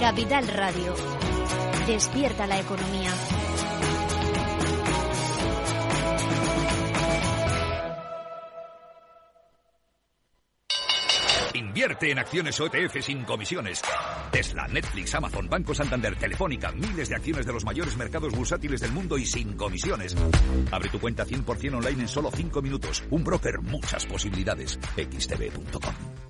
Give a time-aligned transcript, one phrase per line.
[0.00, 0.94] Capital Radio.
[1.86, 3.10] Despierta la economía.
[11.52, 13.82] Invierte en acciones OETF sin comisiones.
[14.32, 18.92] Tesla, Netflix, Amazon, Banco Santander, Telefónica, miles de acciones de los mayores mercados bursátiles del
[18.92, 20.16] mundo y sin comisiones.
[20.70, 23.04] Abre tu cuenta 100% online en solo 5 minutos.
[23.10, 24.80] Un broker, muchas posibilidades.
[24.96, 26.29] xtb.com.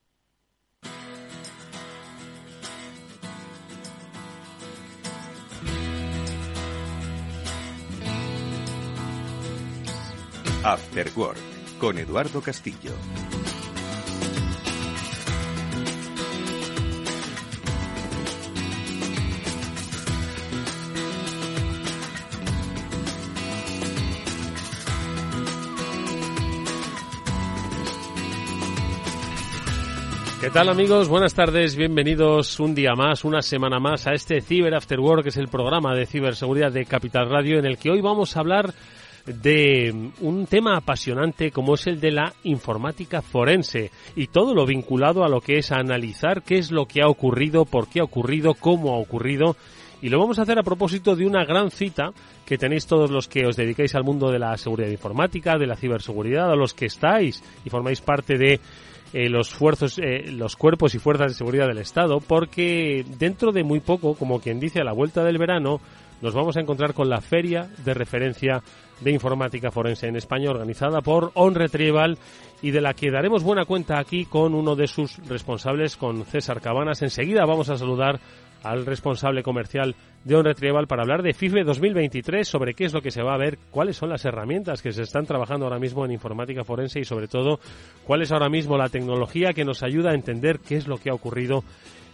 [10.63, 11.39] After Work
[11.79, 12.91] con Eduardo Castillo.
[30.39, 31.07] ¿Qué tal amigos?
[31.07, 35.29] Buenas tardes, bienvenidos un día más, una semana más a este Cyber After Work, que
[35.29, 38.73] es el programa de ciberseguridad de Capital Radio, en el que hoy vamos a hablar
[39.25, 45.23] de un tema apasionante como es el de la informática forense y todo lo vinculado
[45.23, 48.53] a lo que es analizar qué es lo que ha ocurrido, por qué ha ocurrido,
[48.53, 49.55] cómo ha ocurrido.
[50.01, 52.11] Y lo vamos a hacer a propósito de una gran cita
[52.45, 55.75] que tenéis todos los que os dedicáis al mundo de la seguridad informática, de la
[55.75, 58.59] ciberseguridad, a los que estáis y formáis parte de
[59.13, 59.53] eh, los
[59.99, 64.39] eh, los cuerpos y fuerzas de seguridad del Estado, porque dentro de muy poco, como
[64.39, 65.81] quien dice a la vuelta del verano,
[66.21, 68.61] nos vamos a encontrar con la feria de referencia
[69.01, 72.17] de informática forense en España organizada por On Retrieval
[72.61, 76.61] y de la que daremos buena cuenta aquí con uno de sus responsables, con César
[76.61, 77.01] Cabanas.
[77.01, 78.19] Enseguida vamos a saludar
[78.63, 83.01] al responsable comercial de On Retrieval para hablar de FIFE 2023, sobre qué es lo
[83.01, 86.05] que se va a ver, cuáles son las herramientas que se están trabajando ahora mismo
[86.05, 87.59] en informática forense y sobre todo
[88.05, 91.09] cuál es ahora mismo la tecnología que nos ayuda a entender qué es lo que
[91.09, 91.63] ha ocurrido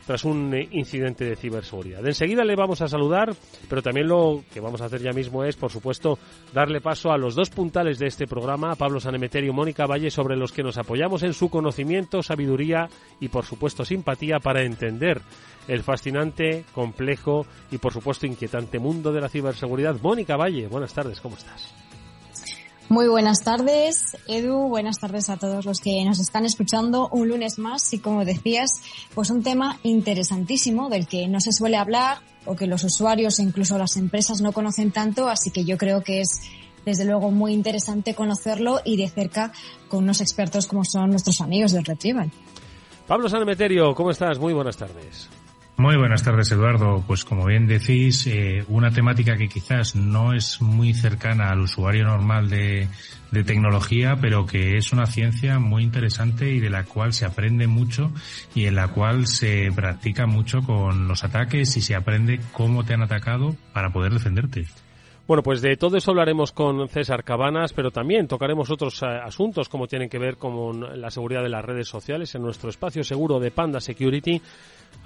[0.08, 2.04] tras un eh, incidente de ciberseguridad.
[2.08, 3.36] Enseguida le vamos a saludar,
[3.70, 6.18] pero también lo que vamos a hacer ya mismo es, por supuesto,
[6.54, 10.38] darle paso a los dos puntales de este programa, Pablo Sanemeterio y Mónica Valle, sobre
[10.38, 12.88] los que nos apoyamos en su conocimiento, sabiduría
[13.20, 15.22] y, por supuesto, simpatía para entender
[15.68, 19.98] el fascinante, complejo y, por supuesto, inquietante mundo de la ciberseguridad.
[20.02, 21.87] Mónica Valle, buenas tardes, ¿cómo estás?
[22.90, 24.70] Muy buenas tardes, Edu.
[24.70, 28.70] Buenas tardes a todos los que nos están escuchando un lunes más y como decías,
[29.14, 33.44] pues un tema interesantísimo del que no se suele hablar o que los usuarios e
[33.44, 36.40] incluso las empresas no conocen tanto, así que yo creo que es
[36.86, 39.52] desde luego muy interesante conocerlo y de cerca
[39.90, 42.32] con unos expertos como son nuestros amigos del Retrieval.
[43.06, 44.40] Pablo Sanemeterio, ¿cómo estás?
[44.40, 45.28] Muy buenas tardes.
[45.80, 47.04] Muy buenas tardes, Eduardo.
[47.06, 52.04] Pues como bien decís, eh, una temática que quizás no es muy cercana al usuario
[52.04, 52.88] normal de,
[53.30, 57.68] de, tecnología, pero que es una ciencia muy interesante y de la cual se aprende
[57.68, 58.12] mucho
[58.56, 62.96] y en la cual se practica mucho con los ataques y se aprende cómo te
[62.96, 64.66] han atacado para poder defenderte.
[65.28, 69.68] Bueno, pues de todo eso hablaremos con César Cabanas, pero también tocaremos otros eh, asuntos
[69.68, 73.38] como tienen que ver con la seguridad de las redes sociales en nuestro espacio seguro
[73.40, 74.42] de Panda Security.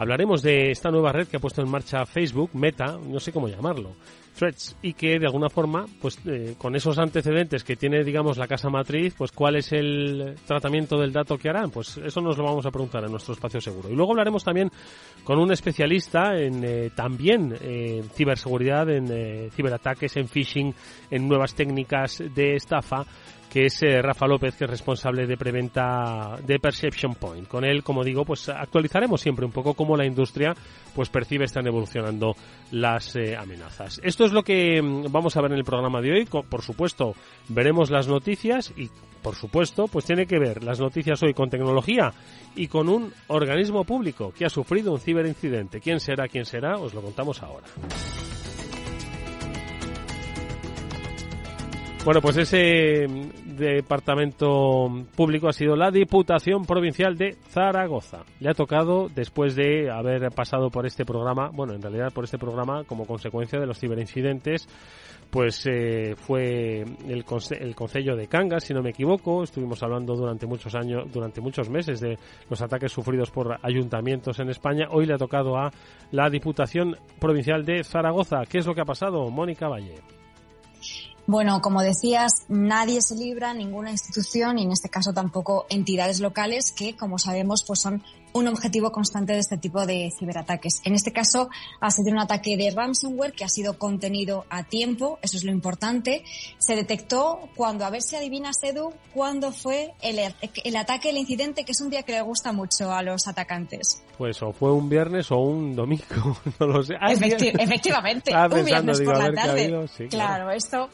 [0.02, 3.48] Hablaremos de esta nueva red que ha puesto en marcha Facebook, Meta, no sé cómo
[3.48, 3.92] llamarlo,
[4.36, 8.48] Threads, y que de alguna forma, pues eh, con esos antecedentes que tiene, digamos, la
[8.48, 12.46] casa matriz, pues cuál es el tratamiento del dato que harán, pues eso nos lo
[12.46, 13.92] vamos a preguntar en nuestro espacio seguro.
[13.92, 14.72] Y luego hablaremos también
[15.24, 20.74] con un especialista en eh, también eh, ciberseguridad, en ciberataques, en phishing,
[21.12, 23.06] en nuevas técnicas de estafa
[23.52, 27.50] que es eh, Rafa López, que es responsable de preventa de Perception Point.
[27.50, 30.54] Con él, como digo, pues actualizaremos siempre un poco cómo la industria
[30.96, 32.34] pues percibe están evolucionando
[32.72, 34.00] las eh, amenazas.
[34.04, 36.26] Esto es lo que mm, vamos a ver en el programa de hoy.
[36.26, 37.14] Por supuesto,
[37.50, 38.90] veremos las noticias y
[39.22, 42.14] por supuesto, pues tiene que ver las noticias hoy con tecnología
[42.56, 45.82] y con un organismo público que ha sufrido un ciberincidente.
[45.82, 46.28] ¿Quién será?
[46.30, 46.78] ¿Quién será?
[46.78, 47.68] Os lo contamos ahora.
[52.04, 53.06] Bueno, pues ese
[53.46, 58.24] departamento público ha sido la Diputación Provincial de Zaragoza.
[58.40, 62.40] Le ha tocado después de haber pasado por este programa, bueno, en realidad por este
[62.40, 64.68] programa como consecuencia de los ciberincidentes,
[65.30, 67.24] pues eh, fue el,
[67.60, 69.44] el Concello de Cangas, si no me equivoco.
[69.44, 72.18] Estuvimos hablando durante muchos años, durante muchos meses de
[72.50, 74.88] los ataques sufridos por ayuntamientos en España.
[74.90, 75.72] Hoy le ha tocado a
[76.10, 78.42] la Diputación Provincial de Zaragoza.
[78.50, 80.21] ¿Qué es lo que ha pasado, Mónica Valle?
[81.28, 86.72] Bueno, como decías, nadie se libra, ninguna institución y en este caso tampoco entidades locales
[86.72, 88.04] que, como sabemos, pues son
[88.34, 90.82] un objetivo constante de este tipo de ciberataques.
[90.86, 91.50] En este caso
[91.80, 95.52] ha sido un ataque de ransomware que ha sido contenido a tiempo, eso es lo
[95.52, 96.24] importante.
[96.58, 100.20] Se detectó cuando, a ver si adivinas, Edu, cuándo fue el,
[100.64, 104.04] el ataque, el incidente, que es un día que le gusta mucho a los atacantes.
[104.18, 106.96] Pues o fue un viernes o un domingo, no lo sé.
[107.02, 109.88] efectivamente, un viernes por la tarde.
[110.10, 110.90] claro, esto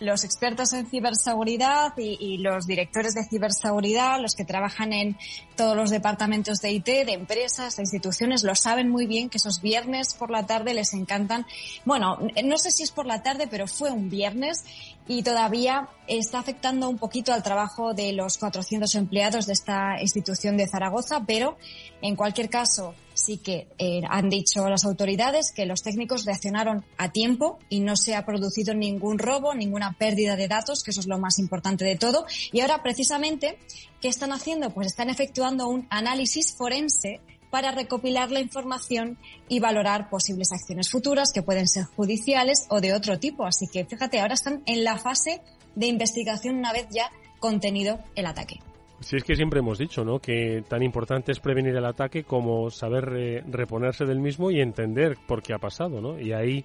[0.00, 5.16] los expertos en ciberseguridad y, los directores de ciberseguridad, los que trabajan en
[5.56, 9.60] todos los departamentos de IT, de empresas, de instituciones, lo saben muy bien que esos
[9.60, 11.46] viernes por la tarde les encantan.
[11.84, 14.64] Bueno, no sé si es por la tarde, pero fue un viernes
[15.06, 20.56] y todavía está afectando un poquito al trabajo de los 400 empleados de esta institución
[20.56, 21.58] de Zaragoza, pero
[22.00, 27.12] en cualquier caso sí que eh, han dicho las autoridades que los técnicos reaccionaron a
[27.12, 31.06] tiempo y no se ha producido ningún robo, ninguna pérdida de datos, que eso es
[31.06, 32.26] lo más importante de todo.
[32.52, 33.58] Y ahora precisamente,
[34.00, 34.70] ¿qué están haciendo?
[34.70, 37.20] Pues están efectuando un análisis forense
[37.50, 42.94] para recopilar la información y valorar posibles acciones futuras que pueden ser judiciales o de
[42.94, 43.44] otro tipo.
[43.44, 45.42] Así que fíjate, ahora están en la fase
[45.74, 47.10] de investigación una vez ya
[47.40, 48.60] contenido el ataque.
[49.02, 50.18] Sí, es que siempre hemos dicho, ¿no?
[50.18, 55.42] Que tan importante es prevenir el ataque como saber reponerse del mismo y entender por
[55.42, 56.18] qué ha pasado, ¿no?
[56.18, 56.64] Y ahí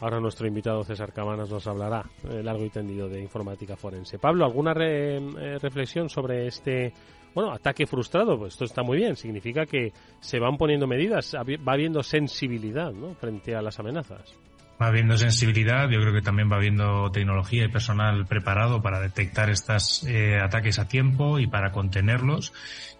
[0.00, 4.18] ahora nuestro invitado César Cabanas nos hablará eh, largo y tendido de informática forense.
[4.18, 6.92] Pablo, ¿alguna eh, reflexión sobre este
[7.34, 11.72] bueno, ataque frustrado, pues esto está muy bien, significa que se van poniendo medidas, va
[11.72, 13.14] habiendo sensibilidad ¿no?
[13.14, 14.38] frente a las amenazas.
[14.80, 19.48] Va habiendo sensibilidad, yo creo que también va habiendo tecnología y personal preparado para detectar
[19.48, 22.52] estos eh, ataques a tiempo y para contenerlos.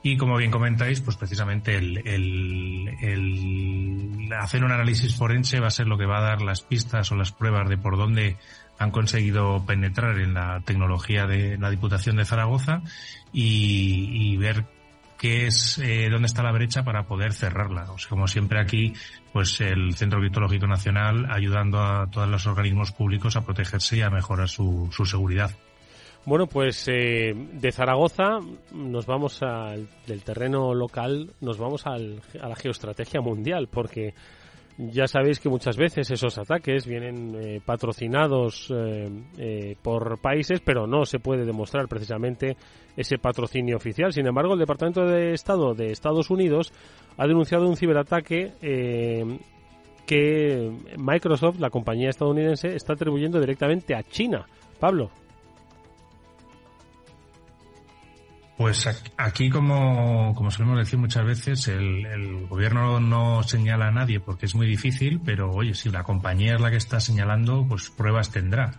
[0.04, 5.70] Y como bien comentáis, pues precisamente el, el, el hacer un análisis forense va a
[5.70, 8.36] ser lo que va a dar las pistas o las pruebas de por dónde
[8.78, 12.82] han conseguido penetrar en la tecnología de la Diputación de Zaragoza
[13.32, 14.64] y, ver
[15.22, 17.92] qué es eh, dónde está la brecha para poder cerrarla.
[17.92, 18.92] O sea, como siempre aquí,
[19.32, 24.10] pues el Centro Criptológico Nacional ayudando a todos los organismos públicos a protegerse y a
[24.10, 25.52] mejorar su, su seguridad.
[26.24, 28.40] Bueno, pues eh, de Zaragoza
[28.74, 34.14] nos vamos al del terreno local, nos vamos al, a la geoestrategia mundial, porque
[34.90, 39.08] ya sabéis que muchas veces esos ataques vienen eh, patrocinados eh,
[39.38, 42.56] eh, por países, pero no se puede demostrar precisamente
[42.96, 44.12] ese patrocinio oficial.
[44.12, 46.72] Sin embargo, el Departamento de Estado de Estados Unidos
[47.16, 48.54] ha denunciado un ciberataque
[50.06, 54.46] que Microsoft, la compañía estadounidense, está atribuyendo directamente a China.
[54.80, 55.10] Pablo.
[58.62, 64.46] Pues aquí, como, como solemos decir muchas veces, el, gobierno no señala a nadie porque
[64.46, 68.30] es muy difícil, pero oye, si la compañía es la que está señalando, pues pruebas
[68.30, 68.70] tendrá.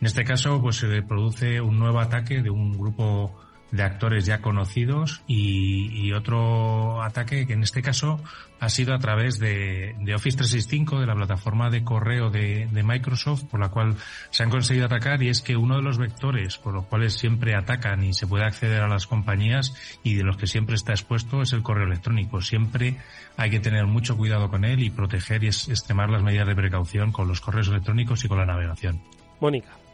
[0.00, 3.38] En este caso, pues se produce un nuevo ataque de un grupo
[3.70, 8.18] de actores ya conocidos y, otro ataque que en este caso
[8.60, 13.60] ha sido a través de, Office 365, de la plataforma de correo de, Microsoft, por
[13.60, 13.96] la cual
[14.30, 17.54] se han conseguido atacar y es que uno de los vectores por los cuales siempre
[17.54, 21.42] atacan y se puede acceder a las compañías y de los que siempre está expuesto
[21.42, 22.40] es el correo electrónico.
[22.40, 22.96] Siempre
[23.36, 27.12] hay que tener mucho cuidado con él y proteger y extremar las medidas de precaución
[27.12, 29.00] con los correos electrónicos y con la navegación.
[29.40, 29.87] Mónica.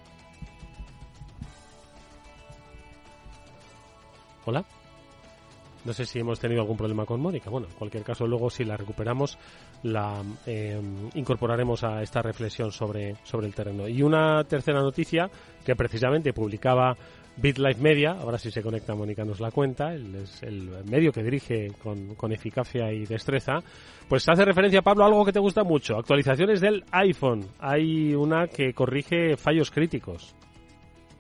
[4.47, 4.65] Hola.
[5.85, 7.51] No sé si hemos tenido algún problema con Mónica.
[7.51, 9.39] Bueno, en cualquier caso, luego si la recuperamos,
[9.83, 10.81] la eh,
[11.15, 13.87] incorporaremos a esta reflexión sobre, sobre el terreno.
[13.87, 15.31] Y una tercera noticia
[15.63, 16.97] que precisamente publicaba
[17.37, 21.73] BitLife Media, ahora si se conecta Mónica nos la cuenta, es el medio que dirige
[21.83, 23.59] con, con, eficacia y destreza,
[24.09, 27.45] pues hace referencia, Pablo, a algo que te gusta mucho, actualizaciones del iPhone.
[27.59, 30.35] Hay una que corrige fallos críticos.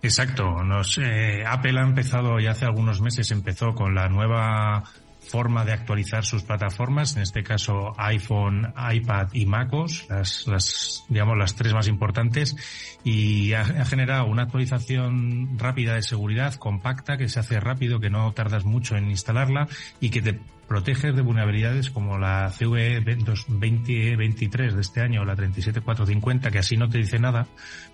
[0.04, 0.62] Exacto.
[0.62, 4.84] Nos, eh, Apple ha empezado ya hace algunos meses, empezó con la nueva
[5.24, 11.38] forma de actualizar sus plataformas, en este caso iPhone, iPad y MacOS, las, las digamos
[11.38, 12.54] las tres más importantes,
[13.02, 18.30] y ha, generado una actualización rápida de seguridad, compacta, que se hace rápido, que no
[18.32, 19.68] tardas mucho en instalarla
[20.00, 25.36] y que te protege de vulnerabilidades como la CVE 2023 de este año o la
[25.36, 27.46] 37450, que así no te dice nada,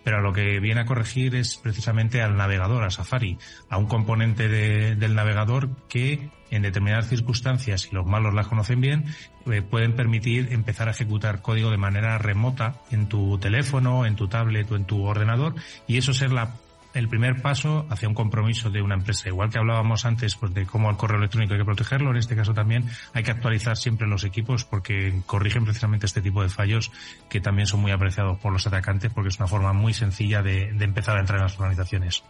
[0.05, 4.49] pero lo que viene a corregir es precisamente al navegador, a Safari, a un componente
[4.49, 9.05] del navegador que en determinadas circunstancias, si los malos las conocen bien,
[9.51, 14.29] eh, pueden permitir empezar a ejecutar código de manera remota en tu teléfono, en tu
[14.29, 15.55] tablet o en tu ordenador
[15.87, 16.55] y eso ser la
[16.95, 19.29] el primer paso hacia un compromiso de una empresa.
[19.29, 22.37] Igual que hablábamos antes pues, de cómo el correo electrónico hay que protegerlo, en este
[22.37, 26.91] caso también hay que actualizar siempre los equipos porque corrigen precisamente este tipo de fallos
[27.29, 30.71] que también son muy apreciados por los atacantes porque es una forma muy sencilla de,
[30.81, 32.25] empezar a entrar en las organizaciones.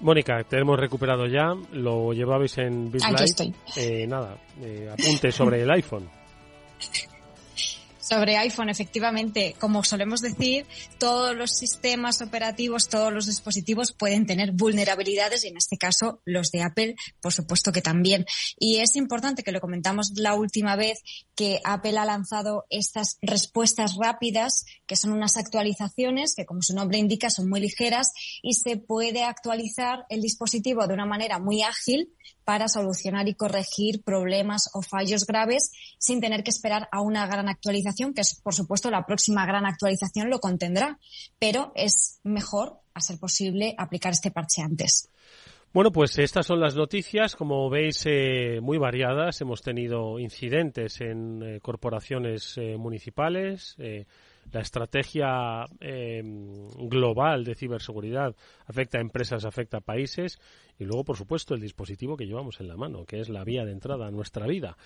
[0.00, 3.54] Mónica, te hemos recuperado ya, lo llevabais en BitLight.
[3.76, 6.08] Eh, nada, eh, apunte sobre el iPhone.
[8.08, 10.66] Sobre iPhone, efectivamente, como solemos decir,
[10.98, 16.50] todos los sistemas operativos, todos los dispositivos pueden tener vulnerabilidades y en este caso los
[16.50, 18.24] de Apple, por supuesto que también.
[18.58, 21.00] Y es importante que lo comentamos la última vez
[21.34, 26.96] que Apple ha lanzado estas respuestas rápidas, que son unas actualizaciones que, como su nombre
[26.96, 28.12] indica, son muy ligeras
[28.42, 32.14] y se puede actualizar el dispositivo de una manera muy ágil
[32.48, 37.46] para solucionar y corregir problemas o fallos graves sin tener que esperar a una gran
[37.46, 40.98] actualización, que es, por supuesto, la próxima gran actualización lo contendrá,
[41.38, 45.10] pero es mejor, a ser posible, aplicar este parche antes.
[45.74, 49.42] Bueno, pues estas son las noticias, como veis, eh, muy variadas.
[49.42, 53.76] Hemos tenido incidentes en eh, corporaciones eh, municipales,
[54.52, 58.34] la estrategia eh, global de ciberseguridad
[58.66, 60.38] afecta a empresas, afecta a países
[60.78, 63.64] y luego, por supuesto, el dispositivo que llevamos en la mano, que es la vía
[63.64, 64.76] de entrada a nuestra vida.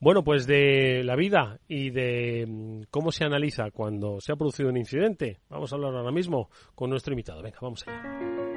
[0.00, 4.70] Bueno, pues de la vida y de mm, cómo se analiza cuando se ha producido
[4.70, 7.42] un incidente, vamos a hablar ahora mismo con nuestro invitado.
[7.42, 8.51] Venga, vamos allá.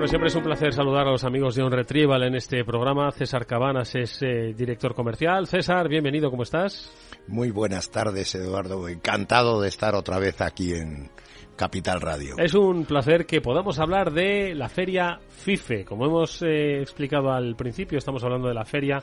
[0.00, 3.10] Bueno, siempre es un placer saludar a los amigos de On Retrieval en este programa.
[3.10, 5.46] César Cabanas es eh, director comercial.
[5.46, 6.90] César, bienvenido, ¿cómo estás?
[7.28, 8.88] Muy buenas tardes, Eduardo.
[8.88, 11.10] Encantado de estar otra vez aquí en
[11.54, 12.36] Capital Radio.
[12.38, 15.84] Es un placer que podamos hablar de la feria FIFE.
[15.84, 19.02] Como hemos eh, explicado al principio, estamos hablando de la feria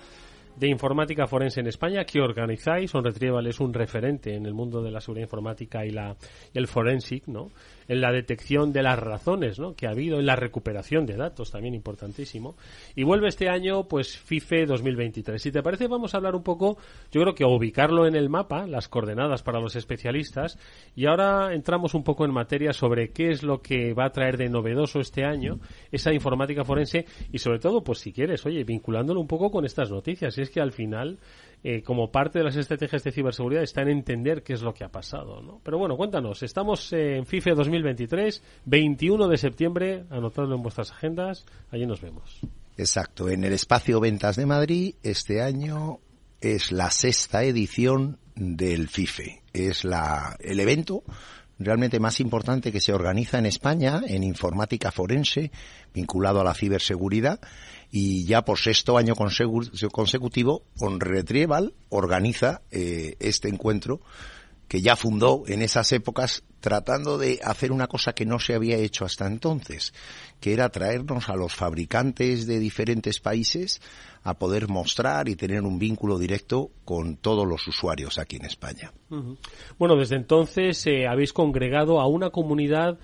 [0.55, 2.95] de informática forense en España que organizáis.
[2.95, 6.15] On Retrieval es un referente en el mundo de la seguridad informática y, la,
[6.51, 7.51] y el forensic, ¿no?
[7.87, 9.73] En la detección de las razones ¿no?
[9.73, 12.55] que ha habido, en la recuperación de datos, también importantísimo.
[12.95, 15.41] Y vuelve este año, pues, FIFE 2023.
[15.41, 16.77] Si te parece, vamos a hablar un poco,
[17.11, 20.57] yo creo que ubicarlo en el mapa, las coordenadas para los especialistas,
[20.95, 24.37] y ahora entramos un poco en materia sobre qué es lo que va a traer
[24.37, 25.59] de novedoso este año
[25.91, 29.89] esa informática forense y sobre todo, pues si quieres, oye, vinculándolo un poco con estas
[29.89, 30.37] noticias.
[30.37, 31.19] Y es que al final
[31.63, 34.83] eh, como parte de las estrategias de ciberseguridad está en entender qué es lo que
[34.83, 35.41] ha pasado.
[35.41, 35.59] ¿no?
[35.63, 41.85] Pero bueno, cuéntanos, estamos en FIFE 2023, 21 de septiembre, anotadlo en vuestras agendas, allí
[41.85, 42.39] nos vemos.
[42.77, 45.99] Exacto, en el espacio Ventas de Madrid este año
[46.41, 49.41] es la sexta edición del FIFE.
[49.51, 51.03] Es la, el evento
[51.59, 55.51] realmente más importante que se organiza en España en informática forense
[55.93, 57.39] vinculado a la ciberseguridad
[57.91, 64.01] y ya por sexto año consecutivo On Retrieval organiza eh, este encuentro
[64.67, 68.77] que ya fundó en esas épocas tratando de hacer una cosa que no se había
[68.77, 69.93] hecho hasta entonces,
[70.39, 73.81] que era traernos a los fabricantes de diferentes países
[74.23, 78.91] a poder mostrar y tener un vínculo directo con todos los usuarios aquí en España.
[79.79, 82.99] Bueno, desde entonces eh, habéis congregado a una comunidad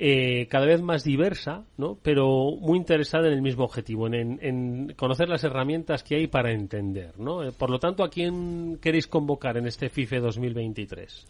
[0.00, 1.98] eh, cada vez más diversa, ¿no?
[2.00, 7.18] pero muy interesada en el mismo objetivo, en, conocer las herramientas que hay para entender.
[7.18, 7.42] ¿no?
[7.42, 11.26] Eh, por lo tanto, ¿a quién queréis convocar en este FIFE 2023?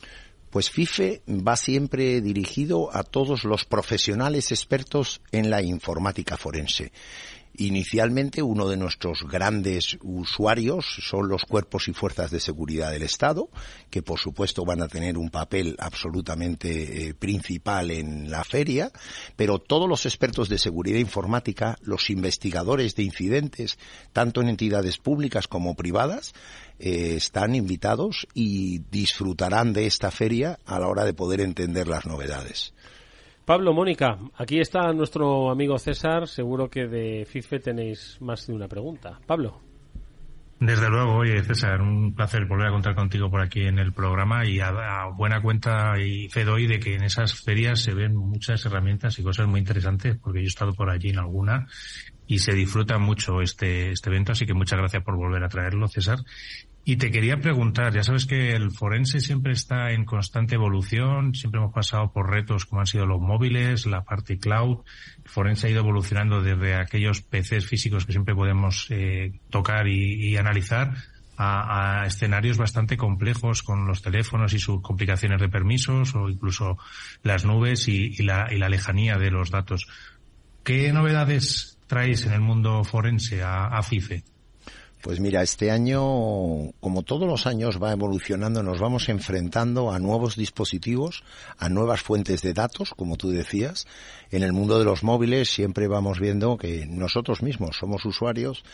[0.51, 6.93] Pues FIFE va siempre dirigido a todos los profesionales expertos en la informática forense.
[7.61, 13.51] Inicialmente, uno de nuestros grandes usuarios son los cuerpos y fuerzas de seguridad del Estado,
[13.91, 18.93] que por supuesto van a tener un papel absolutamente eh, principal en la feria,
[19.35, 23.77] pero todos los expertos de seguridad informática, los investigadores de incidentes,
[24.13, 26.35] tanto en entidades públicas como privadas,
[26.79, 32.07] eh, están invitados y disfrutarán de esta feria a la hora de poder entender las
[32.07, 32.73] novedades.
[33.49, 36.29] Pablo, Mónica, aquí está nuestro amigo César.
[36.29, 39.19] Seguro que de FIFE tenéis más de una pregunta.
[39.27, 39.63] Pablo.
[40.61, 44.45] Desde luego, oye César, un placer volver a contar contigo por aquí en el programa
[44.45, 48.67] y a, buena cuenta y fe doy de que en esas ferias se ven muchas
[48.67, 51.69] herramientas y cosas muy interesantes porque yo he estado por allí en alguna
[52.27, 55.89] y se disfruta mucho este, este evento, así que muchas gracias por volver a traerlo,
[55.89, 56.19] César.
[56.85, 61.61] Y te quería preguntar, ya sabes que el forense siempre está en constante evolución, siempre
[61.61, 64.79] hemos pasado por retos como han sido los móviles, la parte cloud.
[65.27, 70.95] Forense ha ido evolucionando desde aquellos PCs físicos que siempre podemos eh, tocar y, analizar
[71.37, 76.79] a, escenarios bastante complejos con los teléfonos y sus complicaciones de permisos o incluso
[77.23, 79.87] las nubes y, la, lejanía de los datos.
[80.65, 84.25] ¿Qué novedades traéis en el mundo forense a, a FIFE?
[85.01, 90.35] Pues mira, este año, como todos los años, va evolucionando, nos vamos enfrentando a nuevos
[90.35, 91.23] dispositivos,
[91.57, 93.87] a nuevas fuentes de datos, como tú decías.
[94.33, 98.65] En el mundo de los móviles siempre vamos viendo que nosotros mismos somos usuarios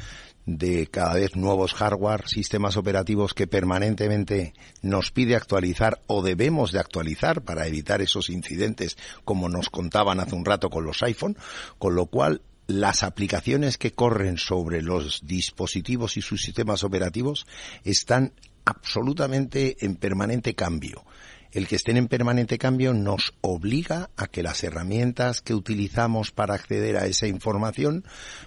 [0.46, 6.80] de cada vez nuevos hardware, sistemas operativos que permanentemente nos pide actualizar o debemos de
[6.80, 11.36] actualizar para evitar esos incidentes como nos contaban hace un rato con los iPhone,
[11.78, 17.47] con lo cual las aplicaciones que corren sobre los dispositivos y sus sistemas operativos
[17.85, 18.33] están
[18.64, 21.04] absolutamente en permanente cambio.
[21.52, 26.54] El que estén en permanente cambio nos obliga a que las herramientas que utilizamos para
[26.54, 28.04] acceder a esa información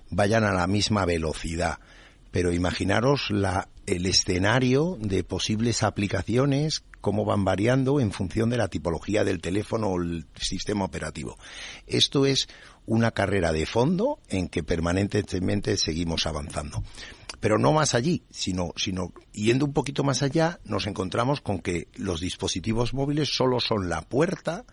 [0.10, 1.80] vayan a la misma velocidad.
[2.32, 8.68] Pero imaginaros la, el escenario de posibles aplicaciones, cómo van variando en función de la
[8.68, 11.38] tipología del teléfono o el sistema operativo.
[11.88, 12.50] Esto es
[12.88, 16.84] una carrera de fondo en que permanentemente seguimos avanzando.
[17.40, 21.88] Pero no más allí, sino, sino yendo un poquito más allá, nos encontramos con que
[21.96, 24.66] los dispositivos móviles solo son la puerta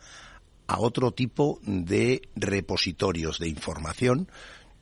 [0.67, 4.29] a otro tipo de repositorios de información,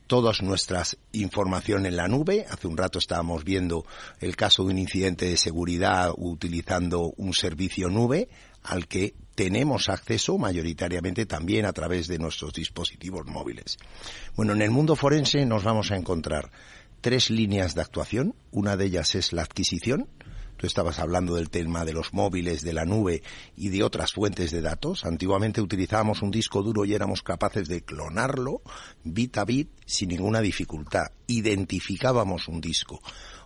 [0.06, 2.46] todas nuestras información en la nube.
[2.50, 3.84] Hace un rato estábamos viendo
[4.20, 8.28] el caso de un incidente de seguridad utilizando un servicio nube
[8.62, 13.78] al que tenemos acceso mayoritariamente también a través de nuestros dispositivos móviles.
[14.36, 16.50] Bueno, en el mundo forense nos vamos a encontrar
[17.00, 18.34] tres líneas de actuación.
[18.50, 20.08] Una de ellas es la adquisición.
[20.56, 23.22] Tú estabas hablando del tema de los móviles, de la nube
[23.56, 25.04] y de otras fuentes de datos.
[25.04, 28.62] Antiguamente utilizábamos un disco duro y éramos capaces de clonarlo
[29.02, 31.06] bit a bit sin ninguna dificultad.
[31.26, 33.00] Identificábamos un disco.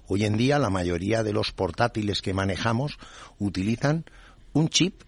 [0.09, 2.99] Hoy en día la mayoría de los portátiles que manejamos
[3.39, 4.05] utilizan
[4.53, 5.03] un chip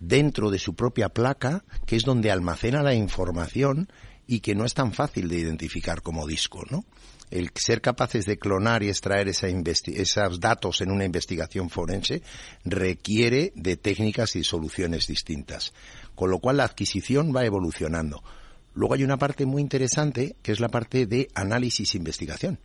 [0.00, 3.88] dentro de su propia placa, que es donde almacena la información
[4.26, 6.84] y que no es tan fácil de identificar como disco, ¿no?
[7.30, 12.22] El ser capaces de clonar y extraer esa esos datos en una investigación forense
[12.64, 15.72] requiere de técnicas y soluciones distintas,
[16.16, 18.22] con lo cual la adquisición va evolucionando.
[18.74, 22.58] Luego hay una parte muy interesante que es la parte de análisis e investigación.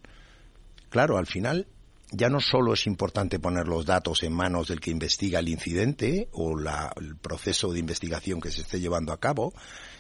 [0.89, 1.68] Claro, al final
[2.15, 6.30] ya no solo es importante poner los datos en manos del que investiga el incidente
[6.32, 9.54] o el proceso de investigación que se esté llevando a cabo,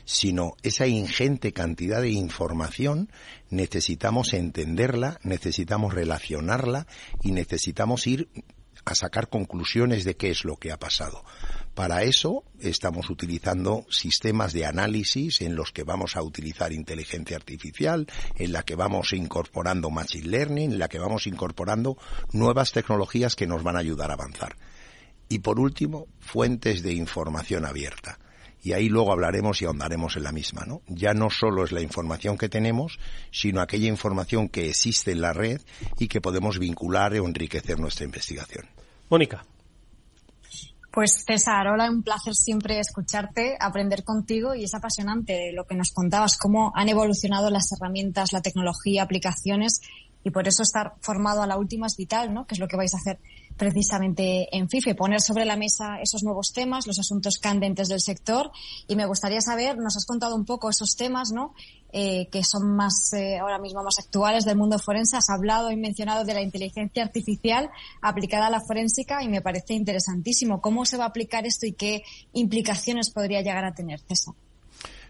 [0.05, 3.09] sino esa ingente cantidad de información
[3.49, 6.87] necesitamos entenderla, necesitamos relacionarla
[7.21, 8.29] y necesitamos ir
[8.85, 11.23] a sacar conclusiones de qué es lo que ha pasado.
[11.75, 18.07] Para eso estamos utilizando sistemas de análisis en los que vamos a utilizar inteligencia artificial,
[18.37, 21.97] en la que vamos incorporando machine learning, en la que vamos incorporando
[22.31, 24.55] nuevas tecnologías que nos van a ayudar a avanzar.
[25.27, 28.19] Y por último, fuentes de información abierta.
[28.63, 30.81] Y ahí luego hablaremos y ahondaremos en la misma, ¿no?
[30.87, 32.99] Ya no solo es la información que tenemos,
[33.31, 35.61] sino aquella información que existe en la red
[35.99, 38.65] y que podemos vincular o enriquecer nuestra investigación.
[39.09, 39.45] Mónica.
[40.95, 45.91] Pues César, hola, un placer siempre escucharte, aprender contigo y es apasionante lo que nos
[45.91, 49.81] contabas, cómo han evolucionado las herramientas, la tecnología, aplicaciones
[50.23, 52.47] y por eso estar formado a la última es vital, ¿no?
[52.47, 53.19] Que es lo que vais a hacer
[53.57, 58.51] precisamente en FIFE, poner sobre la mesa esos nuevos temas, los asuntos candentes del sector.
[58.87, 61.53] Y me gustaría saber, nos has contado un poco esos temas, ¿no?
[61.91, 65.15] Eh, que son más, eh, ahora mismo más actuales del mundo forense.
[65.15, 67.69] Has hablado y mencionado de la inteligencia artificial
[68.01, 70.59] aplicada a la forénsica y me parece interesantísimo.
[70.59, 74.35] ¿Cómo se va a aplicar esto y qué implicaciones podría llegar a tener, César?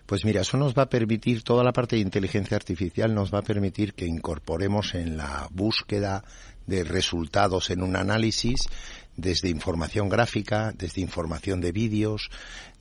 [0.05, 3.39] Pues mira, eso nos va a permitir, toda la parte de inteligencia artificial nos va
[3.39, 6.23] a permitir que incorporemos en la búsqueda
[6.67, 8.67] de resultados en un análisis
[9.15, 12.29] desde información gráfica, desde información de vídeos,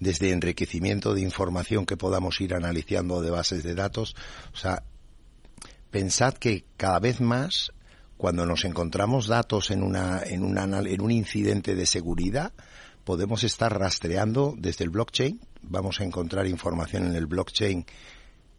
[0.00, 4.16] desde enriquecimiento de información que podamos ir analizando de bases de datos.
[4.52, 4.82] O sea,
[5.90, 7.72] pensad que cada vez más
[8.16, 12.52] cuando nos encontramos datos en, una, en, en un incidente de seguridad,
[13.04, 17.84] podemos estar rastreando desde el blockchain, vamos a encontrar información en el blockchain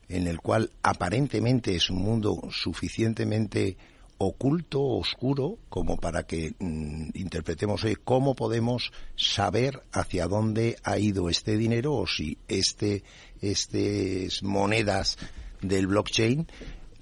[0.07, 3.77] en el cual aparentemente es un mundo suficientemente
[4.17, 11.29] oculto, oscuro, como para que mm, interpretemos hoy cómo podemos saber hacia dónde ha ido
[11.29, 13.03] este dinero o si este,
[13.41, 15.17] estas monedas
[15.61, 16.47] del blockchain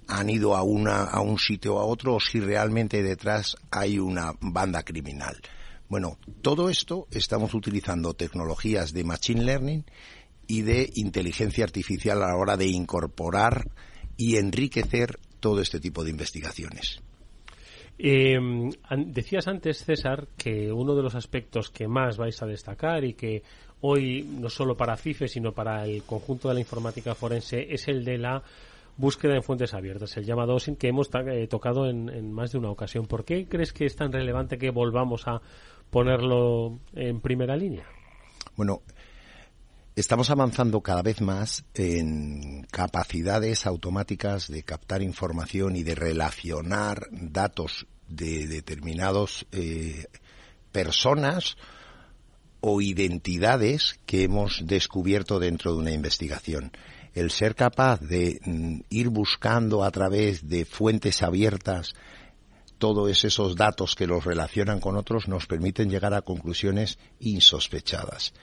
[0.08, 4.00] han ido a, una, a un sitio o a otro o si realmente detrás hay
[4.00, 5.38] una banda criminal.
[5.88, 9.86] Bueno, todo esto estamos utilizando tecnologías de Machine Learning
[10.48, 13.70] y de inteligencia artificial a la hora de incorporar
[14.18, 17.02] y enriquecer todo este tipo de investigaciones.
[18.00, 18.40] Eh,
[19.08, 23.44] decías antes, César, que uno de los aspectos que más vais a destacar y que
[23.82, 28.06] hoy no solo para FIFE, sino para el conjunto de la informática forense es el
[28.06, 28.42] de la
[28.96, 32.72] búsqueda en fuentes abiertas, el llamado OSINT que hemos eh, tocado en, más de una
[32.72, 33.06] ocasión.
[33.06, 35.42] ¿Por qué crees que es tan relevante que volvamos a
[35.90, 37.86] ponerlo en primera línea?
[38.56, 38.82] Bueno,
[39.96, 47.86] estamos avanzando cada vez más en capacidades automáticas de captar información y de relacionar datos
[48.08, 50.06] de determinados eh,
[50.72, 51.58] personas
[52.62, 56.72] o identidades que hemos descubierto dentro de una investigación.
[57.14, 61.94] El ser capaz de mm, ir buscando a través de fuentes abiertas
[62.80, 68.34] todos esos datos que los relacionan con otros nos permiten llegar a conclusiones insospechadas.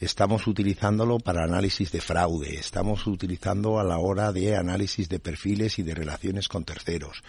[0.00, 5.78] Estamos utilizándolo para análisis de fraude, estamos utilizando a la hora de análisis de perfiles
[5.78, 7.22] y de relaciones con terceros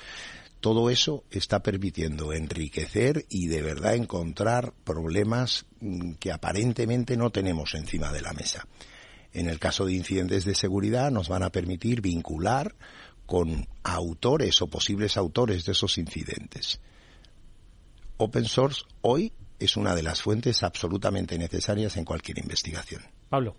[0.65, 7.75] todo eso está permitiendo enriquecer y de verdad encontrar problemas mm, que aparentemente no tenemos
[7.75, 8.67] encima de la mesa.
[9.31, 12.73] En el caso de incidentes de seguridad nos van a permitir vincular
[13.27, 16.79] con autores o posibles autores de esos incidentes.
[18.17, 23.01] Open source hoy es una de las fuentes absolutamente necesarias en cualquier investigación.
[23.29, 23.55] Pablo.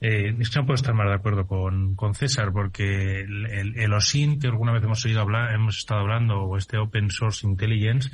[0.00, 3.92] Eh, es que no puedo estar más de acuerdo con, con César, porque el, el,
[3.92, 8.10] OSIN, que alguna vez hemos oído hablar, hemos estado hablando, o este Open Source Intelligence,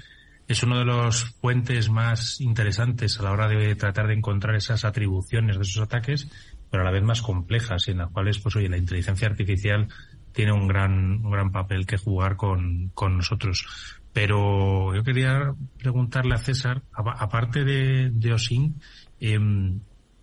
[0.49, 4.85] es uno de los fuentes más interesantes a la hora de tratar de encontrar esas
[4.85, 6.29] atribuciones de esos ataques,
[6.71, 9.89] pero a la vez más complejas, y en las cuales, pues oye, la inteligencia artificial
[10.33, 13.67] tiene un gran, un gran papel que jugar con, con nosotros.
[14.13, 18.81] Pero yo quería preguntarle a César, aparte de, de OSIN,
[19.21, 19.39] eh,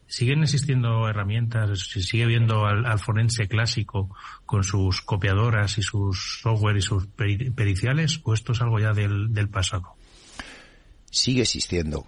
[0.08, 4.10] siguen existiendo herramientas, si sigue viendo al, forense clásico
[4.46, 9.34] con sus copiadoras y sus software y sus periciales, o esto es algo ya del,
[9.34, 9.96] del pasado?
[11.10, 12.06] Sigue existiendo.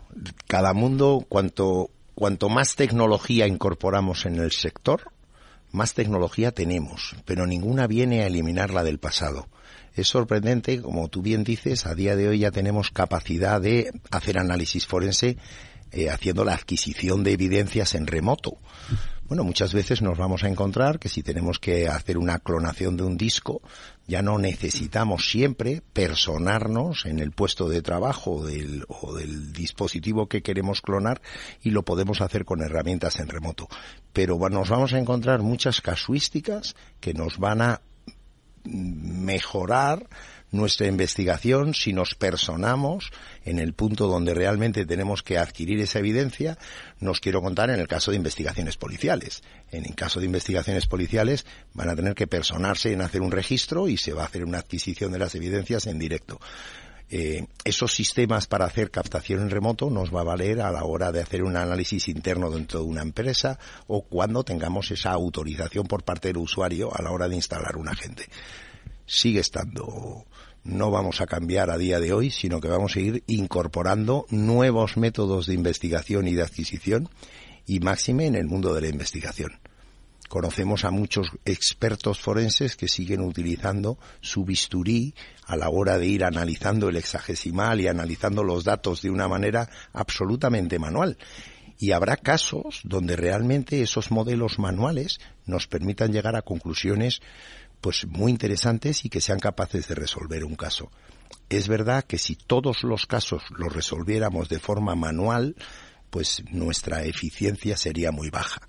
[0.47, 5.11] Cada mundo, cuanto, cuanto más tecnología incorporamos en el sector,
[5.71, 9.47] más tecnología tenemos, pero ninguna viene a eliminar la del pasado.
[9.97, 14.38] Es sorprendente, como tú bien dices, a día de hoy ya tenemos capacidad de hacer
[14.38, 15.38] análisis forense
[15.91, 18.60] eh, haciendo la adquisición de evidencias en remoto.
[19.27, 23.03] Bueno, muchas veces nos vamos a encontrar que si tenemos que hacer una clonación de
[23.03, 23.62] un disco,
[24.05, 28.43] ya no necesitamos siempre personarnos en el puesto de trabajo
[28.88, 31.23] o del dispositivo que queremos clonar
[31.63, 33.67] y lo podemos hacer con herramientas en remoto.
[34.13, 37.81] Pero nos vamos a encontrar muchas casuísticas que nos van a
[38.67, 40.08] mejorar
[40.51, 43.12] nuestra investigación si nos personamos
[43.43, 46.58] en el punto donde realmente tenemos que adquirir esa evidencia.
[46.99, 49.43] Nos quiero contar en el caso de investigaciones policiales.
[49.71, 53.88] En el caso de investigaciones policiales van a tener que personarse en hacer un registro
[53.89, 56.39] y se va a hacer una adquisición de las evidencias en directo.
[57.09, 61.11] Eh, esos sistemas para hacer captación en remoto nos va a valer a la hora
[61.11, 66.03] de hacer un análisis interno dentro de una empresa o cuando tengamos esa autorización por
[66.03, 68.25] parte del usuario a la hora de instalar un agente.
[69.05, 70.25] Sigue estando
[70.67, 74.97] no vamos a cambiar a día de hoy, sino que vamos a ir incorporando nuevos
[74.97, 77.09] métodos de investigación y de adquisición
[77.65, 79.53] y máxime en el mundo de la investigación.
[80.27, 86.23] Conocemos a muchos expertos forenses que siguen utilizando su bisturí a la hora de ir
[86.23, 91.17] analizando el hexagesimal y analizando los datos de una manera absolutamente manual.
[91.79, 97.21] Y habrá casos donde realmente esos modelos manuales nos permitan llegar a conclusiones
[97.81, 100.91] pues muy interesantes y que sean capaces de resolver un caso.
[101.49, 105.55] Es verdad que si todos los casos los resolviéramos de forma manual,
[106.09, 108.61] pues nuestra eficiencia sería muy baja.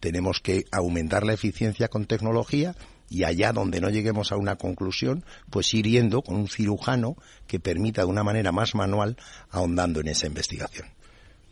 [0.00, 2.74] Tenemos que aumentar la eficiencia con tecnología
[3.08, 7.60] y allá donde no lleguemos a una conclusión, pues ir yendo con un cirujano que
[7.60, 9.16] permita de una manera más manual
[9.50, 10.88] ahondando en esa investigación.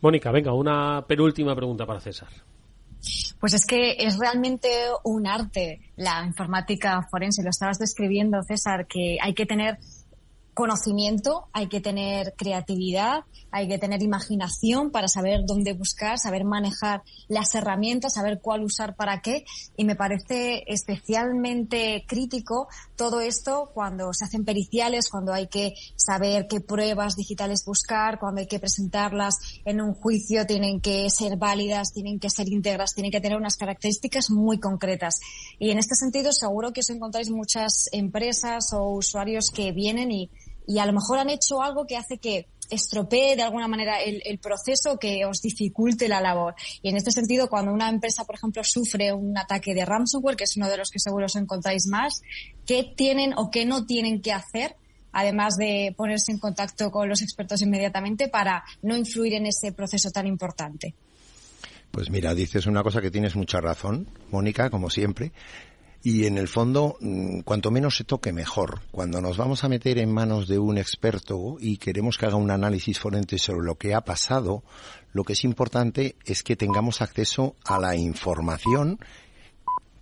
[0.01, 2.29] Mónica, venga, una penúltima pregunta para César.
[3.39, 4.69] Pues es que es realmente
[5.03, 7.43] un arte la informática forense.
[7.43, 9.77] Lo estabas describiendo, César, que hay que tener
[10.55, 17.03] conocimiento, hay que tener creatividad, hay que tener imaginación para saber dónde buscar, saber manejar
[17.27, 19.45] las herramientas, saber cuál usar para qué.
[19.77, 26.47] Y me parece especialmente crítico todo esto cuando se hacen periciales, cuando hay que saber
[26.47, 31.91] qué pruebas digitales buscar, cuando hay que presentarlas en un juicio, tienen que ser válidas,
[31.93, 35.19] tienen que ser íntegras, tienen que tener unas características muy concretas.
[35.59, 40.29] Y en este sentido, seguro que os encontráis muchas empresas o usuarios que vienen y
[40.67, 44.39] y a lo mejor han hecho algo que hace que estropee de alguna manera el,
[44.39, 46.55] proceso que os dificulte la labor.
[46.81, 50.45] Y en este sentido, cuando una empresa, por ejemplo, sufre un ataque de ransomware, que
[50.45, 52.21] es uno de los que seguro os encontráis más,
[52.65, 54.75] ¿qué tienen o qué no tienen que hacer?
[55.17, 60.11] además de ponerse en contacto con los expertos inmediatamente para no influir en ese proceso
[60.11, 60.93] tan importante.
[61.89, 65.31] Pues mira, dices una cosa que tienes mucha razón, Mónica, como siempre.
[66.05, 68.81] Y en el fondo, mm, cuanto menos se toque, mejor.
[68.91, 72.51] Cuando nos vamos a meter en manos de un experto y queremos que haga un
[72.51, 74.61] análisis forense sobre lo que ha pasado,
[75.13, 78.99] lo que es importante es que tengamos acceso a la información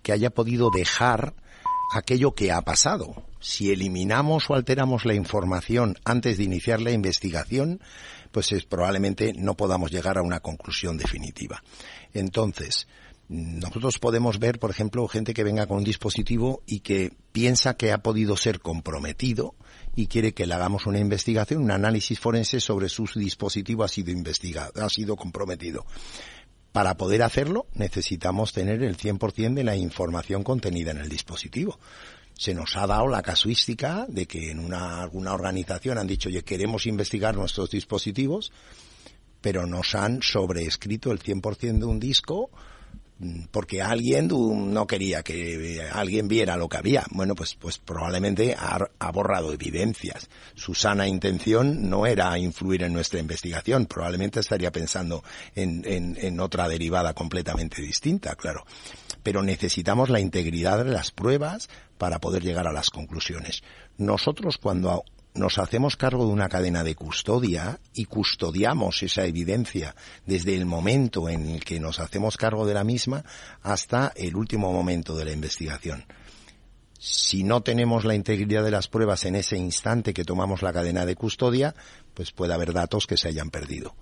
[0.02, 1.32] que haya podido dejar
[1.94, 3.24] aquello que ha pasado.
[3.40, 7.80] Si eliminamos o alteramos la información antes de iniciar la investigación,
[8.30, 11.62] pues es, probablemente no podamos llegar a una conclusión definitiva.
[12.12, 12.88] Entonces,
[13.28, 17.92] nosotros podemos ver, por ejemplo, gente que venga con un dispositivo y que piensa que
[17.92, 19.54] ha podido ser comprometido
[19.96, 24.10] y quiere que le hagamos una investigación, un análisis forense sobre su dispositivo ha sido
[24.10, 25.86] investigado, ha sido comprometido.
[26.72, 31.78] Para poder hacerlo necesitamos tener el 100% de la información contenida en el dispositivo.
[32.36, 36.42] Se nos ha dado la casuística de que en una, alguna organización han dicho, oye,
[36.42, 38.52] queremos investigar nuestros dispositivos,
[39.40, 42.50] pero nos han sobreescrito el 100% de un disco
[43.50, 47.04] porque alguien no quería que alguien viera lo que había.
[47.10, 50.28] Bueno, pues, pues probablemente ha, borrado evidencias.
[50.54, 55.22] Su sana intención no era influir en nuestra investigación, probablemente estaría pensando
[55.54, 58.66] en, en, en otra derivada completamente distinta, claro.
[59.22, 63.62] Pero necesitamos la integridad de las pruebas para poder llegar a las conclusiones.
[63.96, 70.54] Nosotros cuando nos hacemos cargo de una cadena de custodia y custodiamos esa evidencia desde
[70.54, 73.24] el momento en el que nos hacemos cargo de la misma
[73.62, 76.04] hasta el último momento de la investigación.
[77.00, 81.04] Si no tenemos la integridad de las pruebas en ese instante que tomamos la cadena
[81.04, 81.74] de custodia,
[82.14, 83.94] pues puede haber datos que se hayan perdido.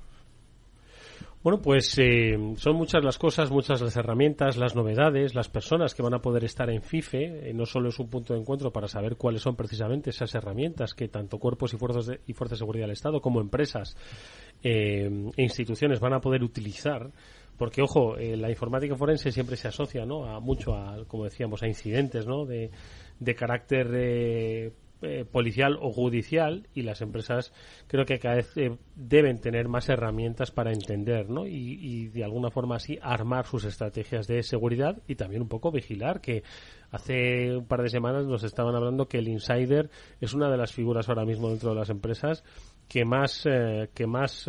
[1.43, 6.01] Bueno, pues eh, son muchas las cosas, muchas las herramientas, las novedades, las personas que
[6.01, 7.51] van a poder estar en FIFE.
[7.51, 10.95] Eh, no solo es un punto de encuentro para saber cuáles son precisamente esas herramientas
[10.95, 13.97] que tanto cuerpos y fuerzas de, y fuerzas de seguridad del Estado como empresas
[14.63, 17.11] eh, e instituciones van a poder utilizar.
[17.59, 20.25] Porque, ojo, la informática forense siempre se asocia ¿no?
[20.25, 22.47] a mucho, a, como decíamos, a incidentes ¿no?
[22.47, 22.71] de,
[23.19, 24.73] de carácter
[25.03, 27.53] eh, policial o judicial y las empresas
[27.87, 31.47] creo que cada vez eh, deben tener más herramientas para entender ¿no?
[31.47, 36.21] Y, de alguna forma así armar sus estrategias de seguridad y también un poco vigilar
[36.21, 36.43] que
[36.91, 40.73] hace un par de semanas nos estaban hablando que el insider es una de las
[40.73, 42.45] figuras ahora mismo dentro de las empresas
[42.89, 44.49] que más eh, que más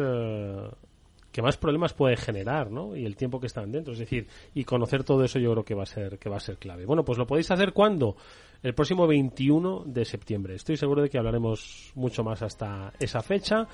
[1.33, 2.95] que más problemas puede generar, ¿no?
[2.95, 5.73] Y el tiempo que están dentro, es decir, y conocer todo eso yo creo que
[5.73, 6.85] va a ser que va a ser clave.
[6.85, 8.15] Bueno, pues lo podéis hacer cuando
[8.63, 10.55] el próximo 21 de septiembre.
[10.55, 13.67] Estoy seguro de que hablaremos mucho más hasta esa fecha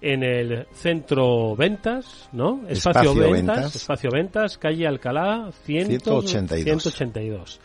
[0.00, 2.68] en el centro ventas, ¿no?
[2.68, 6.62] Espacio, ventas, Espacio Ventas, calle Alcalá 182.
[6.62, 7.60] 182.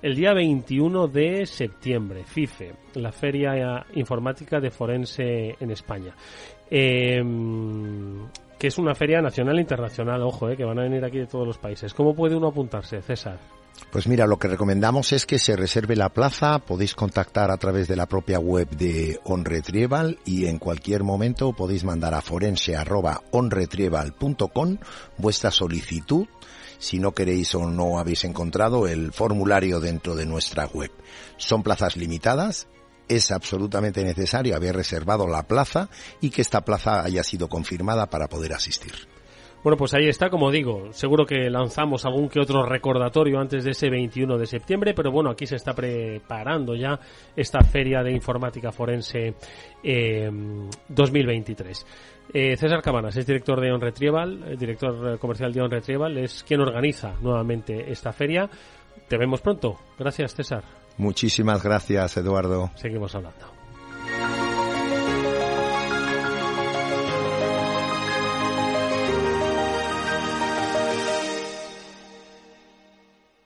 [0.00, 6.14] El día 21 de septiembre, FIFE, la Feria Informática de Forense en España.
[6.70, 7.20] Eh,
[8.58, 11.26] que es una feria nacional e internacional, ojo, eh, que van a venir aquí de
[11.26, 11.92] todos los países.
[11.94, 13.38] ¿Cómo puede uno apuntarse, César?
[13.90, 17.88] Pues mira, lo que recomendamos es que se reserve la plaza, podéis contactar a través
[17.88, 24.78] de la propia web de OnRetrieval y en cualquier momento podéis mandar a forense.onretrieval.com
[25.18, 26.26] vuestra solicitud
[26.78, 30.90] si no queréis o no habéis encontrado el formulario dentro de nuestra web.
[31.36, 32.66] Son plazas limitadas,
[33.08, 35.88] es absolutamente necesario haber reservado la plaza
[36.20, 39.11] y que esta plaza haya sido confirmada para poder asistir.
[39.62, 43.70] Bueno, pues ahí está, como digo, seguro que lanzamos algún que otro recordatorio antes de
[43.70, 46.98] ese 21 de septiembre, pero bueno, aquí se está preparando ya
[47.36, 49.34] esta feria de informática forense
[50.88, 51.86] 2023.
[52.34, 56.42] Eh, César Cabanas es director de On Retrieval, eh, director comercial de On Retrieval, es
[56.42, 58.50] quien organiza nuevamente esta feria.
[59.06, 59.78] Te vemos pronto.
[59.98, 60.64] Gracias, César.
[60.96, 62.70] Muchísimas gracias, Eduardo.
[62.74, 63.61] Seguimos hablando.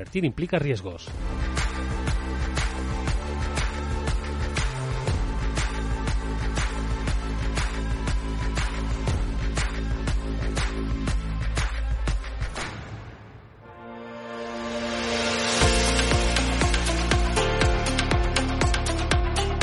[0.00, 1.08] invertir implica riesgos.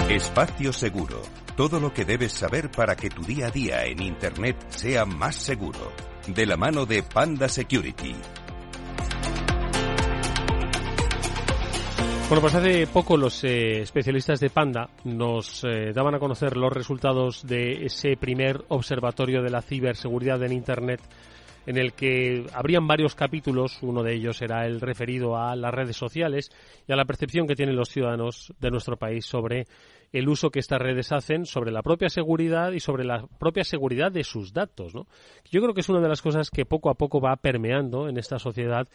[0.09, 1.21] Espacio Seguro
[1.55, 5.35] Todo lo que debes saber para que tu día a día en Internet sea más
[5.35, 5.91] seguro.
[6.27, 8.15] De la mano de Panda Security.
[12.29, 16.73] Bueno, pues hace poco los eh, especialistas de Panda nos eh, daban a conocer los
[16.73, 20.99] resultados de ese primer observatorio de la ciberseguridad en Internet
[21.67, 25.97] en el que habrían varios capítulos, uno de ellos era el referido a las redes
[25.97, 26.49] sociales
[26.87, 29.65] y a la percepción que tienen los ciudadanos de nuestro país sobre
[30.13, 34.13] el uso que estas redes hacen sobre la propia seguridad y sobre la propia seguridad
[34.13, 34.95] de sus datos.
[34.95, 35.07] ¿no?
[35.51, 38.17] Yo creo que es una de las cosas que poco a poco va permeando en
[38.17, 38.87] esta sociedad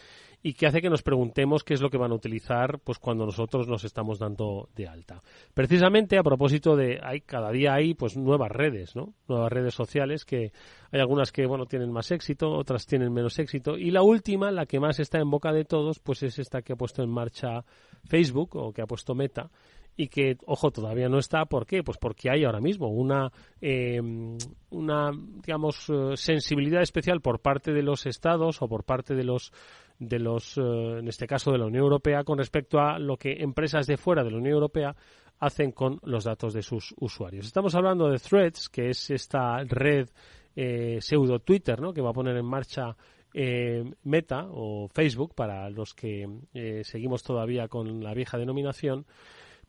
[0.42, 3.24] y que hace que nos preguntemos qué es lo que van a utilizar pues cuando
[3.24, 5.22] nosotros nos estamos dando de alta.
[5.54, 9.14] Precisamente a propósito de hay cada día hay pues nuevas redes, ¿no?
[9.28, 10.52] Nuevas redes sociales que
[10.90, 14.66] hay algunas que bueno tienen más éxito, otras tienen menos éxito y la última, la
[14.66, 17.64] que más está en boca de todos, pues es esta que ha puesto en marcha
[18.04, 19.50] Facebook o que ha puesto Meta
[19.96, 21.44] y que, ojo, todavía no está.
[21.44, 21.82] ¿Por qué?
[21.82, 24.00] Pues porque hay ahora mismo una, eh,
[24.70, 25.10] una
[25.44, 29.52] digamos, eh, sensibilidad especial por parte de los estados o por parte de los
[30.08, 33.32] de los, eh, en este caso de la Unión Europea, con respecto a lo que
[33.42, 34.94] empresas de fuera de la Unión Europea
[35.38, 37.46] hacen con los datos de sus usuarios.
[37.46, 40.08] Estamos hablando de Threads, que es esta red
[41.00, 41.92] pseudo Twitter, ¿no?
[41.92, 42.94] Que va a poner en marcha
[44.04, 46.28] Meta o Facebook para los que
[46.84, 49.06] seguimos todavía con la vieja denominación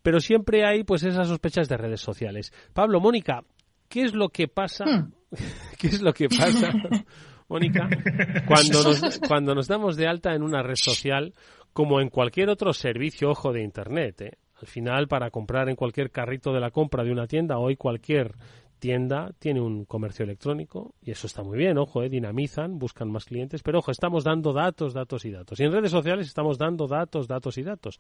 [0.04, 2.54] pero siempre hay pues esas sospechas de redes sociales.
[2.74, 3.44] Pablo, Mónica,
[3.90, 4.86] ¿qué es lo que pasa?
[4.86, 5.14] Hmm.
[5.80, 6.72] ¿Qué es lo que pasa?
[7.54, 7.88] Mónica,
[8.48, 11.36] cuando nos, cuando nos damos de alta en una red social,
[11.72, 14.38] como en cualquier otro servicio, ojo, de Internet, ¿eh?
[14.60, 18.34] al final para comprar en cualquier carrito de la compra de una tienda, hoy cualquier
[18.80, 23.26] tienda tiene un comercio electrónico y eso está muy bien, ojo, eh, dinamizan, buscan más
[23.26, 25.60] clientes, pero ojo, estamos dando datos, datos y datos.
[25.60, 28.00] Y en redes sociales estamos dando datos, datos y datos.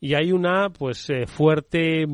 [0.00, 2.06] Y hay una pues eh, fuerte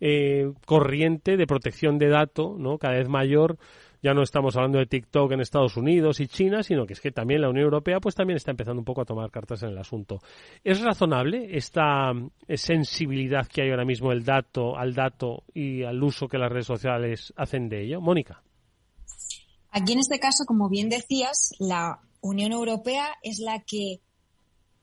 [0.00, 2.76] eh, corriente de protección de datos, ¿no?
[2.76, 3.56] Cada vez mayor
[4.04, 7.10] ya no estamos hablando de TikTok en Estados Unidos y China, sino que es que
[7.10, 9.78] también la Unión Europea pues también está empezando un poco a tomar cartas en el
[9.78, 10.20] asunto.
[10.62, 12.12] ¿Es razonable esta
[12.46, 16.52] eh, sensibilidad que hay ahora mismo el dato, al dato y al uso que las
[16.52, 18.02] redes sociales hacen de ello?
[18.02, 18.42] Mónica.
[19.70, 24.02] Aquí en este caso, como bien decías, la Unión Europea es la que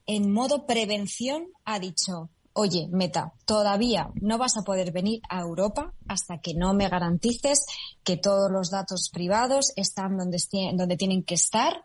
[0.07, 5.93] en modo prevención ha dicho oye, Meta, todavía no vas a poder venir a Europa
[6.07, 7.65] hasta que no me garantices
[8.03, 11.83] que todos los datos privados están donde, tienen que estar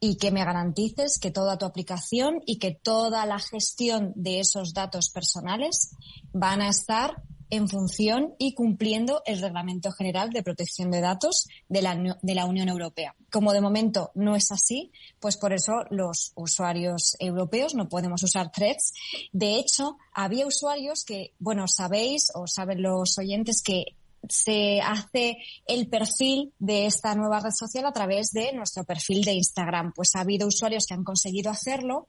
[0.00, 4.74] y que me garantices que toda tu aplicación y que toda la gestión de esos
[4.74, 5.90] datos personales
[6.32, 11.82] van a estar en función y cumpliendo el Reglamento General de Protección de Datos de
[11.82, 13.14] la, de la Unión Europea.
[13.30, 18.50] Como de momento no es así, pues por eso los usuarios europeos no podemos usar
[18.50, 18.92] threads.
[19.32, 23.96] De hecho, había usuarios que, bueno, sabéis o saben los oyentes que
[24.28, 29.34] se hace el perfil de esta nueva red social a través de nuestro perfil de
[29.34, 29.92] Instagram.
[29.94, 32.06] Pues ha habido usuarios que han conseguido hacerlo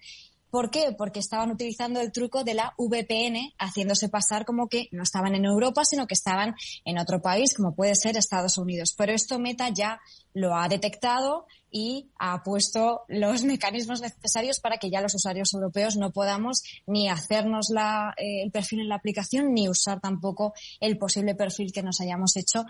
[0.49, 0.93] ¿Por qué?
[0.97, 5.45] Porque estaban utilizando el truco de la VPN, haciéndose pasar como que no estaban en
[5.45, 6.55] Europa, sino que estaban
[6.85, 8.93] en otro país, como puede ser Estados Unidos.
[8.97, 9.99] Pero esto Meta ya
[10.33, 15.97] lo ha detectado y ha puesto los mecanismos necesarios para que ya los usuarios europeos
[15.97, 21.35] no podamos ni hacernos eh, el perfil en la aplicación ni usar tampoco el posible
[21.35, 22.65] perfil que nos hayamos hecho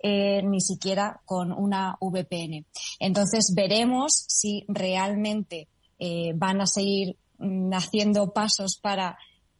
[0.00, 2.64] eh, ni siquiera con una VPN.
[3.00, 9.18] Entonces veremos si realmente eh, van a seguir mm, haciendo pasos para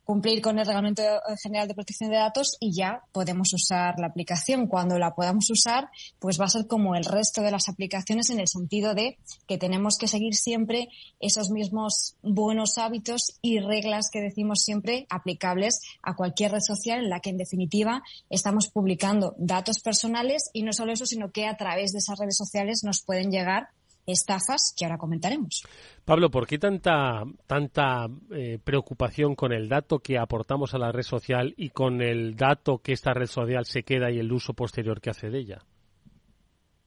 [0.08, 1.02] cumplir con el Reglamento
[1.42, 4.66] General de Protección de Datos y ya podemos usar la aplicación.
[4.66, 8.40] Cuando la podamos usar, pues va a ser como el resto de las aplicaciones en
[8.40, 10.88] el sentido de que tenemos que seguir siempre
[11.20, 17.10] esos mismos buenos hábitos y reglas que decimos siempre aplicables a cualquier red social en
[17.10, 21.58] la que en definitiva estamos publicando datos personales y no solo eso, sino que a
[21.58, 23.68] través de esas redes sociales nos pueden llegar
[24.12, 25.64] estafas que ahora comentaremos.
[26.04, 31.02] Pablo, ¿por qué tanta, tanta eh, preocupación con el dato que aportamos a la red
[31.02, 35.00] social y con el dato que esta red social se queda y el uso posterior
[35.00, 35.58] que hace de ella?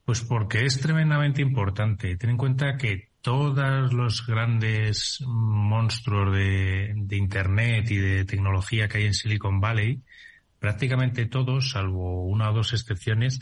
[0.04, 2.16] Pues porque es tremendamente importante.
[2.16, 8.98] Ten en cuenta que todos los grandes monstruos de, de Internet y de tecnología que
[8.98, 10.02] hay en Silicon Valley,
[10.58, 13.38] prácticamente todos, salvo una o dos excepciones,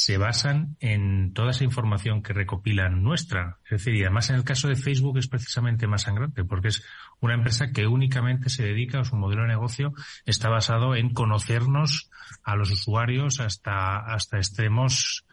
[0.00, 3.58] se basan en toda esa información que recopilan nuestra.
[3.64, 6.82] Es decir, y además en el caso de Facebook es precisamente más sangrante, porque es
[7.20, 9.92] una empresa que únicamente se dedica, o su modelo de negocio
[10.24, 12.08] está basado en conocernos
[12.42, 15.26] a los usuarios hasta, hasta extremos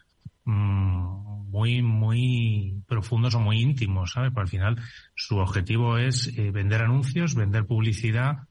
[0.43, 4.31] mm, muy, muy profundos o muy íntimos, ¿sabe?
[4.31, 4.81] Pero al final
[5.15, 8.46] su objetivo es eh, vender anuncios, vender publicidad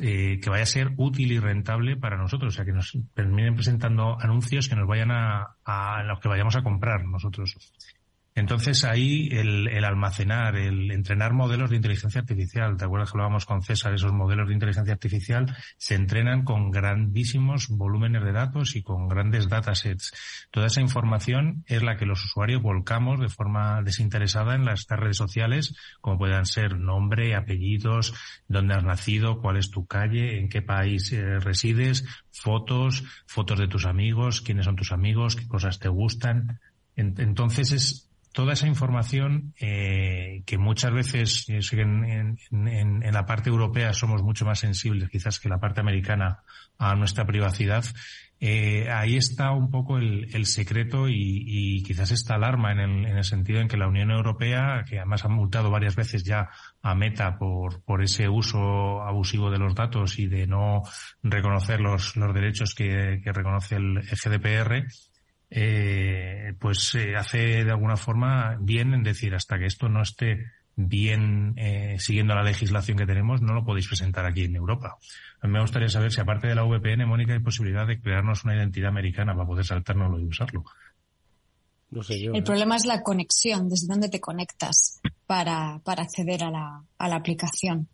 [0.00, 3.54] eh, que vaya a ser útil y rentable para nosotros, o sea, que nos terminen
[3.54, 7.56] presentando anuncios que nos vayan a, a los que vayamos a comprar nosotros.
[8.34, 13.44] Entonces ahí el, el, almacenar, el entrenar modelos de inteligencia artificial, ¿te acuerdas que hablábamos
[13.44, 13.92] con César?
[13.92, 19.48] Esos modelos de inteligencia artificial se entrenan con grandísimos volúmenes de datos y con grandes
[19.48, 20.12] datasets.
[20.52, 25.16] Toda esa información es la que los usuarios volcamos de forma desinteresada en las redes
[25.16, 28.14] sociales, como puedan ser nombre, apellidos,
[28.46, 33.68] dónde has nacido, cuál es tu calle, en qué país eh, resides, fotos, fotos de
[33.68, 36.60] tus amigos, quiénes son tus amigos, qué cosas te gustan.
[36.96, 44.22] Entonces es toda esa información eh, que muchas veces en, en, la parte europea somos
[44.22, 46.42] mucho más sensibles quizás que la parte americana
[46.78, 47.84] a nuestra privacidad,
[48.42, 53.24] eh, ahí está un poco el, secreto y, quizás esta alarma en el, en el,
[53.24, 56.48] sentido en que la Unión Europea, que además ha multado varias veces ya
[56.80, 60.82] a Meta por, ese uso abusivo de los datos y de no
[61.22, 64.86] reconocer los, los derechos que, que reconoce el GDPR,
[65.50, 70.46] eh, pues eh, hace de alguna forma bien en decir hasta que esto no esté
[70.76, 74.96] bien eh, siguiendo la legislación que tenemos, no lo podéis presentar aquí en Europa.
[75.40, 78.44] A mí me gustaría saber si aparte de la VPN, Mónica, hay posibilidad de crearnos
[78.44, 80.64] una identidad americana para poder saltárnoslo y usarlo.
[81.90, 82.42] No sé yo, El ¿eh?
[82.42, 87.16] problema es la conexión, desde dónde te conectas para, para acceder a la, a la
[87.16, 87.88] aplicación.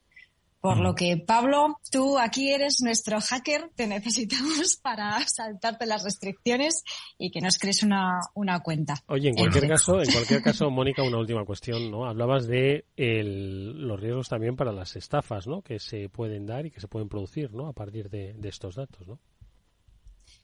[0.66, 6.82] Por lo que, Pablo, tú aquí eres nuestro hacker, te necesitamos para saltarte las restricciones
[7.18, 8.94] y que nos crees una, una cuenta.
[9.06, 12.06] Oye, en cualquier caso, en cualquier caso, Mónica, una última cuestión, ¿no?
[12.06, 15.62] Hablabas de el, los riesgos también para las estafas, ¿no?
[15.62, 17.68] Que se pueden dar y que se pueden producir, ¿no?
[17.68, 19.20] A partir de, de estos datos, ¿no?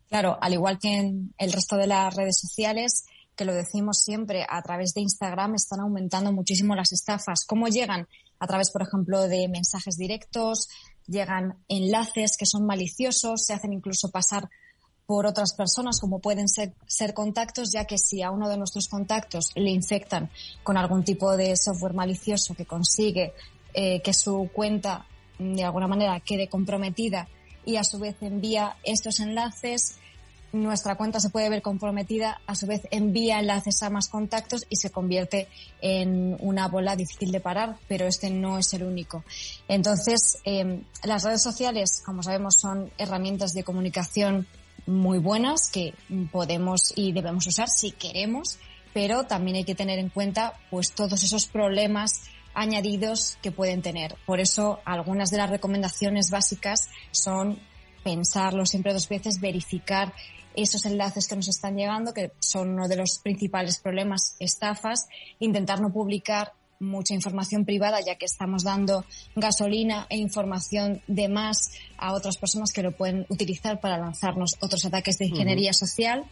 [0.09, 4.47] Claro, al igual que en el resto de las redes sociales, que lo decimos siempre,
[4.49, 7.45] a través de Instagram están aumentando muchísimo las estafas.
[7.47, 8.07] ¿Cómo llegan?
[8.43, 10.69] A través, por ejemplo, de mensajes directos,
[11.07, 14.51] llegan enlaces que son maliciosos, se hacen incluso pasar
[15.07, 16.75] por otras personas como pueden ser,
[17.15, 20.29] contactos, ya que si a uno de nuestros contactos le infectan
[20.65, 23.33] con algún tipo de software malicioso que consigue
[23.75, 25.07] eh, que su cuenta
[25.39, 27.29] de alguna manera quede comprometida
[27.65, 30.01] y a su vez envía estos enlaces,
[30.53, 34.77] nuestra cuenta se puede ver comprometida, a su vez envía enlaces a más contactos y
[34.77, 35.49] se convierte
[35.81, 39.25] en una bola difícil de parar, pero este no es el único.
[39.67, 44.47] Entonces, em, las redes sociales, como sabemos, son herramientas de comunicación
[44.87, 45.95] muy buenas que
[46.31, 48.59] podemos y debemos usar si queremos,
[48.93, 52.25] pero también hay que tener en cuenta pues todos esos problemas
[52.55, 54.17] añadidos que pueden tener.
[54.27, 57.59] Por eso, algunas de las recomendaciones básicas son
[58.03, 60.13] pensarlo siempre dos veces, verificar
[60.57, 65.81] esos enlaces que nos están llegando, que son uno de los principales problemas, estafas, intentar
[65.81, 69.05] no publicar mucha información privada, ya que estamos dando
[69.37, 74.85] gasolina e información de más a otras personas que lo pueden utilizar para lanzarnos otros
[74.85, 76.25] ataques de ingeniería social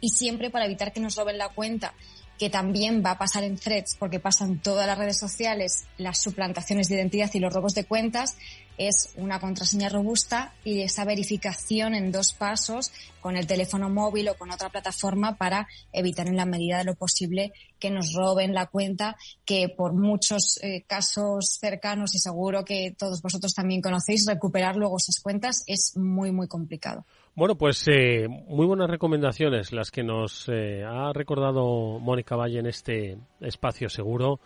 [0.00, 1.94] y siempre para evitar que nos roben la cuenta
[2.40, 6.88] que también va a pasar en threads porque pasan todas las redes sociales las suplantaciones
[6.88, 8.38] de identidad y los robos de cuentas,
[8.78, 14.38] es una contraseña robusta y esa verificación en dos pasos con el teléfono móvil o
[14.38, 18.68] con otra plataforma para evitar en la medida de lo posible que nos roben la
[18.68, 24.76] cuenta, que por muchos eh, casos cercanos y seguro que todos vosotros también conocéis, recuperar
[24.76, 27.04] luego esas cuentas es muy, muy complicado.
[27.34, 32.66] Bueno, pues eh, muy buenas recomendaciones las que nos eh, ha recordado Mónica Valle en
[32.66, 34.40] este espacio seguro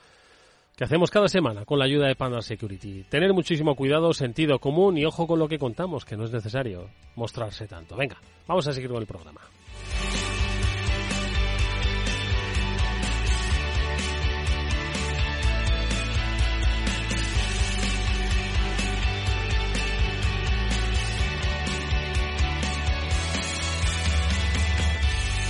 [0.76, 3.04] que hacemos cada semana con la ayuda de Panda Security.
[3.04, 6.90] Tener muchísimo cuidado, sentido común y ojo con lo que contamos, que no es necesario
[7.16, 7.96] mostrarse tanto.
[7.96, 8.16] Venga,
[8.46, 9.40] vamos a seguir con el programa.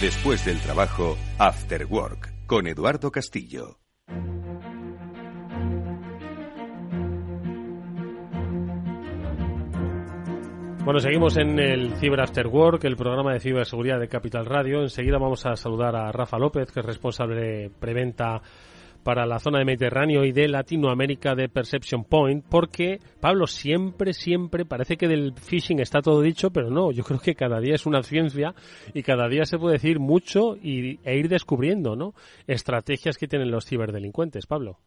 [0.05, 3.79] Después del trabajo, After Work, con Eduardo Castillo.
[10.85, 14.83] Bueno, seguimos en el Cyber After Work, el programa de ciberseguridad de Capital Radio.
[14.83, 18.43] Enseguida vamos a saludar a Rafa López, que es responsable de preventa
[19.05, 24.65] para la zona de Mediterráneo y de Latinoamérica de Perception Point, porque Pablo siempre, siempre
[24.65, 27.87] parece que del phishing está todo dicho, pero no, yo creo que cada día es
[27.87, 28.55] una ciencia
[28.93, 32.15] y cada día se puede decir mucho y, e ir descubriendo, ¿no?
[32.47, 34.79] Estrategias que tienen los ciberdelincuentes, Pablo.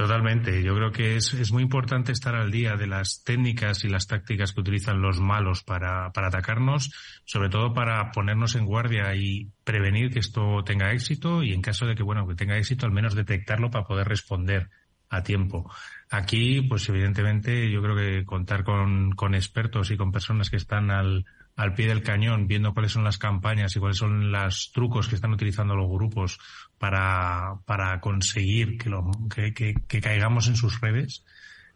[0.00, 0.62] Totalmente.
[0.62, 4.06] Yo creo que es, es, muy importante estar al día de las técnicas y las
[4.06, 6.90] tácticas que utilizan los malos para, para atacarnos,
[7.26, 11.84] sobre todo para ponernos en guardia y prevenir que esto tenga éxito y en caso
[11.84, 14.70] de que, bueno, que tenga éxito, al menos detectarlo para poder responder
[15.10, 15.70] a tiempo.
[16.08, 20.90] Aquí, pues evidentemente, yo creo que contar con, con expertos y con personas que están
[20.90, 21.26] al,
[21.60, 25.14] al pie del cañón, viendo cuáles son las campañas y cuáles son los trucos que
[25.14, 26.38] están utilizando los grupos
[26.78, 31.22] para, para conseguir que, lo, que, que, caigamos en sus redes,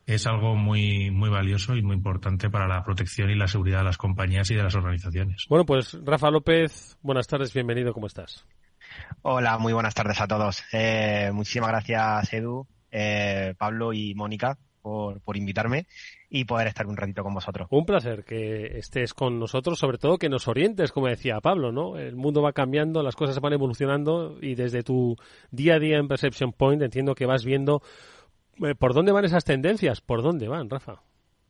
[0.06, 3.84] es algo muy, muy valioso y muy importante para la protección y la seguridad de
[3.84, 5.44] las compañías y de las organizaciones.
[5.50, 8.46] Bueno, pues Rafa López, buenas tardes, bienvenido, ¿cómo estás?
[9.20, 10.64] Hola, muy buenas tardes a todos.
[10.72, 15.86] Eh, muchísimas gracias, Edu, eh, Pablo y Mónica por, por invitarme
[16.36, 17.68] y poder estar un ratito con vosotros.
[17.70, 21.96] Un placer que estés con nosotros, sobre todo que nos orientes, como decía Pablo, ¿no?
[21.96, 25.16] El mundo va cambiando, las cosas van evolucionando y desde tu
[25.52, 27.82] día a día en Perception Point entiendo que vas viendo
[28.64, 31.02] eh, por dónde van esas tendencias, por dónde van, Rafa.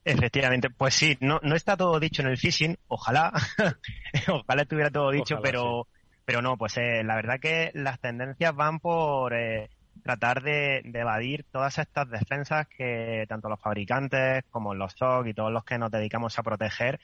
[0.05, 3.33] Efectivamente, pues sí, no, no está todo dicho en el phishing, ojalá,
[4.29, 5.87] ojalá estuviera todo dicho, pero,
[6.27, 9.71] pero no, pues eh, la verdad que las tendencias van por eh,
[10.03, 15.53] tratar de, evadir todas estas defensas que tanto los fabricantes como los SOC y todos
[15.53, 17.01] los que nos dedicamos a proteger,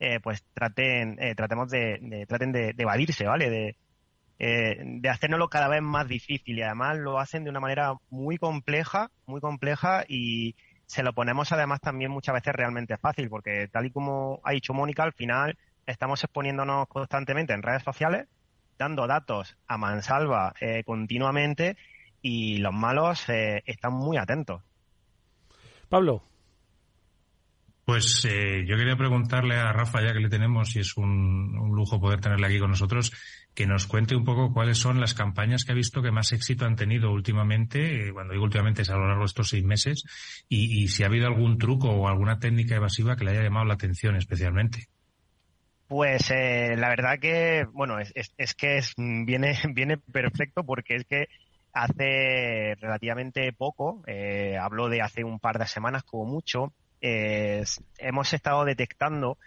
[0.00, 3.50] eh, pues traten, eh, tratemos de, traten de, evadirse, ¿vale?
[3.50, 3.76] De,
[4.38, 8.38] eh, de hacernoslo cada vez más difícil y además lo hacen de una manera muy
[8.38, 10.54] compleja, muy compleja y
[10.86, 14.72] se lo ponemos además también muchas veces realmente fácil porque tal y como ha dicho
[14.72, 18.28] Mónica, al final estamos exponiéndonos constantemente en redes sociales,
[18.78, 21.76] dando datos a mansalva eh, continuamente
[22.22, 24.62] y los malos eh, están muy atentos.
[25.88, 26.22] Pablo.
[27.84, 31.98] Pues eh, yo quería preguntarle a Rafa, ya que le tenemos, y es un, lujo
[31.98, 33.12] poder tenerle aquí con nosotros,
[33.54, 36.66] que nos cuente un poco cuáles son las campañas que ha visto que más éxito
[36.66, 40.04] han tenido últimamente, eh, cuando digo últimamente es a lo largo de estos seis meses,
[40.50, 43.74] y, si ha habido algún truco o alguna técnica evasiva que le haya llamado la
[43.74, 44.88] atención especialmente.
[45.86, 51.28] Pues la verdad que, bueno, es, es, que es, viene, viene perfecto porque es que
[51.72, 58.64] hace relativamente poco, eh, hablo de hace un par de semanas como mucho, hemos estado
[58.64, 59.38] detectando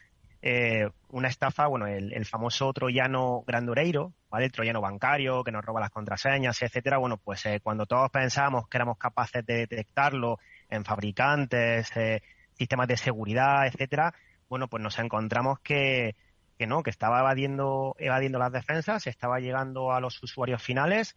[0.43, 4.45] eh, una estafa, bueno, el, famoso troyano grandureiro, ¿vale?
[4.45, 6.97] El troyano bancario que nos roba las contraseñas, etcétera.
[6.97, 12.87] Bueno, pues eh, cuando todos pensábamos que éramos capaces de detectarlo en fabricantes, eh, sistemas
[12.87, 14.15] de seguridad, etcétera,
[14.49, 16.15] bueno, pues nos encontramos que,
[16.57, 21.15] que no, que estaba evadiendo, evadiendo las defensas, estaba llegando a los usuarios finales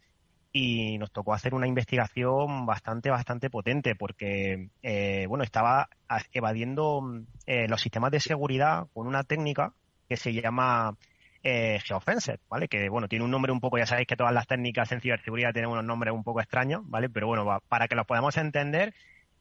[0.57, 5.89] y nos tocó hacer una investigación bastante, bastante potente porque, eh, bueno, estaba
[6.31, 7.03] evadiendo
[7.45, 9.73] eh, los sistemas de seguridad con una técnica
[10.07, 10.95] que se llama
[11.43, 12.69] eh, geofencer, ¿vale?
[12.69, 15.51] Que, bueno, tiene un nombre un poco, ya sabéis que todas las técnicas en ciberseguridad
[15.51, 17.09] tienen unos nombres un poco extraños, ¿vale?
[17.09, 18.93] Pero bueno, para que los podamos entender,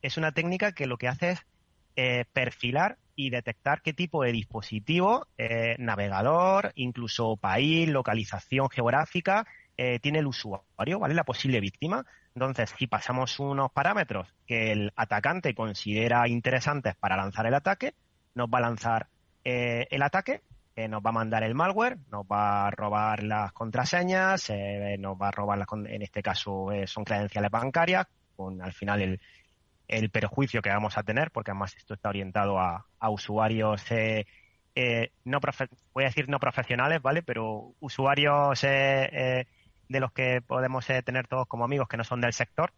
[0.03, 1.47] es una técnica que lo que hace es
[1.95, 5.29] eh, perfilar y detectar qué tipo de dispositivo,
[5.79, 9.47] navegador, incluso país, localización geográfica,
[9.77, 11.15] eh, tiene el usuario, ¿vale?
[11.15, 12.05] La posible víctima.
[12.35, 17.95] Entonces, si pasamos unos parámetros que el atacante considera interesantes para lanzar el ataque,
[18.35, 19.09] nos va a lanzar
[19.45, 20.43] eh, el ataque,
[20.77, 24.51] eh, nos va a mandar el malware, nos va a robar las contraseñas,
[24.99, 28.07] nos va a robar, las, en este caso son credenciales bancarias,
[28.37, 29.21] con al final el,
[29.87, 33.85] el perjuicio que vamos a tener, porque además esto está orientado a, a usuarios
[35.25, 35.41] no
[35.93, 37.23] voy a decir no profesionales, ¿vale?
[37.23, 39.47] Pero usuarios eh,
[39.89, 42.73] de los que podemos eh, tener todos como amigos que no son del sector.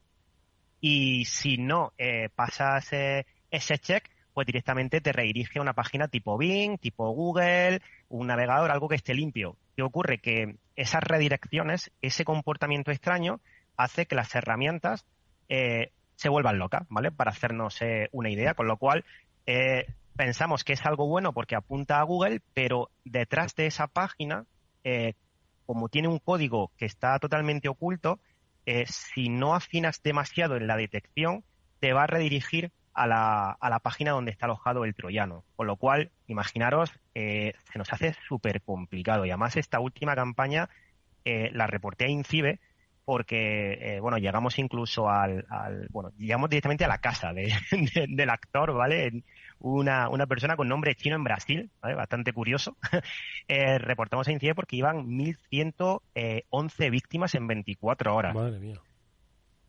[0.80, 6.08] Y si no eh, pasas eh, ese check, pues directamente te redirige a una página
[6.08, 9.56] tipo Bing, tipo Google, un navegador, algo que esté limpio.
[9.74, 10.18] ¿Qué ocurre?
[10.18, 13.40] Que esas redirecciones, ese comportamiento extraño,
[13.76, 15.06] hace que las herramientas
[15.48, 17.12] se vuelvan locas, ¿vale?
[17.12, 17.78] Para hacernos
[18.10, 19.04] una idea, con lo cual
[20.16, 24.44] pensamos que es algo bueno porque apunta a Google, pero detrás de esa página
[25.66, 28.20] como tiene un código que está totalmente oculto,
[28.64, 31.44] eh, si no afinas demasiado en la detección,
[31.80, 35.44] te va a redirigir a la, a la página donde está alojado el troyano.
[35.56, 39.26] Con lo cual, imaginaros, eh, se nos hace súper complicado.
[39.26, 40.68] Y además esta última campaña
[41.24, 42.60] eh, la reporté a Incibe
[43.04, 45.46] porque, bueno, llegamos incluso al,
[45.90, 47.32] bueno, llegamos directamente a la casa
[48.08, 49.22] del actor, ¿vale?
[49.60, 52.76] Una, una persona con nombre chino en Brasil, bastante curioso.
[53.48, 58.34] eh, reportamos a INCIE porque iban 1.111 víctimas en 24 horas.
[58.34, 58.80] Madre mía.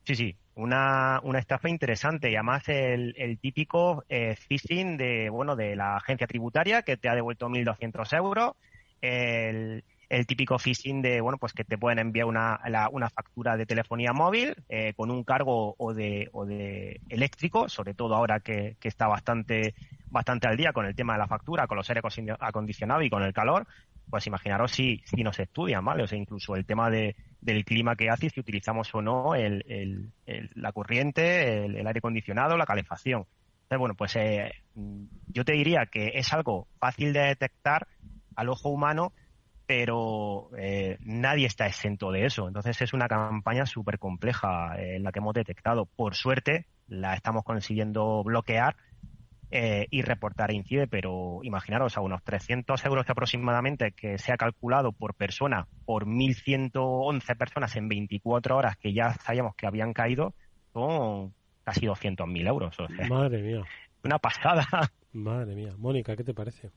[0.03, 5.55] Sí, sí, una, una estafa interesante y además el, el típico eh, phishing de, bueno,
[5.55, 8.53] de la agencia tributaria que te ha devuelto 1.200 euros,
[9.01, 12.59] el, el típico phishing de, bueno, pues que te pueden enviar una,
[12.91, 17.93] una factura de telefonía móvil eh, con un cargo o de, o de eléctrico, sobre
[17.93, 19.75] todo ahora que, que, está bastante,
[20.09, 22.01] bastante al día con el tema de la factura, con los aire
[22.39, 23.67] acondicionados y con el calor.
[24.09, 26.03] pues imaginaros si, si nos estudian, ¿vale?
[26.03, 29.65] O sea, incluso el tema de, del clima que hace, si utilizamos o no el,
[29.67, 33.25] el, la corriente, el, aire acondicionado, la calefacción.
[33.63, 34.53] Entonces, bueno, pues eh,
[35.27, 37.87] yo te diría que es algo fácil de detectar
[38.37, 39.11] al ojo humano,
[39.67, 42.47] pero eh, nadie está exento de eso.
[42.47, 45.85] Entonces es una campaña súper compleja eh, en la que hemos detectado.
[45.85, 48.77] Por suerte, la estamos consiguiendo bloquear
[49.51, 54.93] eh, y reportar INCIDE, pero imaginaros a unos 300 euros aproximadamente que se ha calculado
[54.93, 60.33] por persona, por 1.111 personas en 24 horas que ya sabíamos que habían caído,
[60.71, 61.33] son
[61.65, 62.77] casi 200.000 euros.
[63.09, 63.63] Madre mía.
[64.01, 64.65] Una pasada.
[65.11, 65.73] Madre mía.
[65.77, 66.71] Mónica, ¿qué te parece?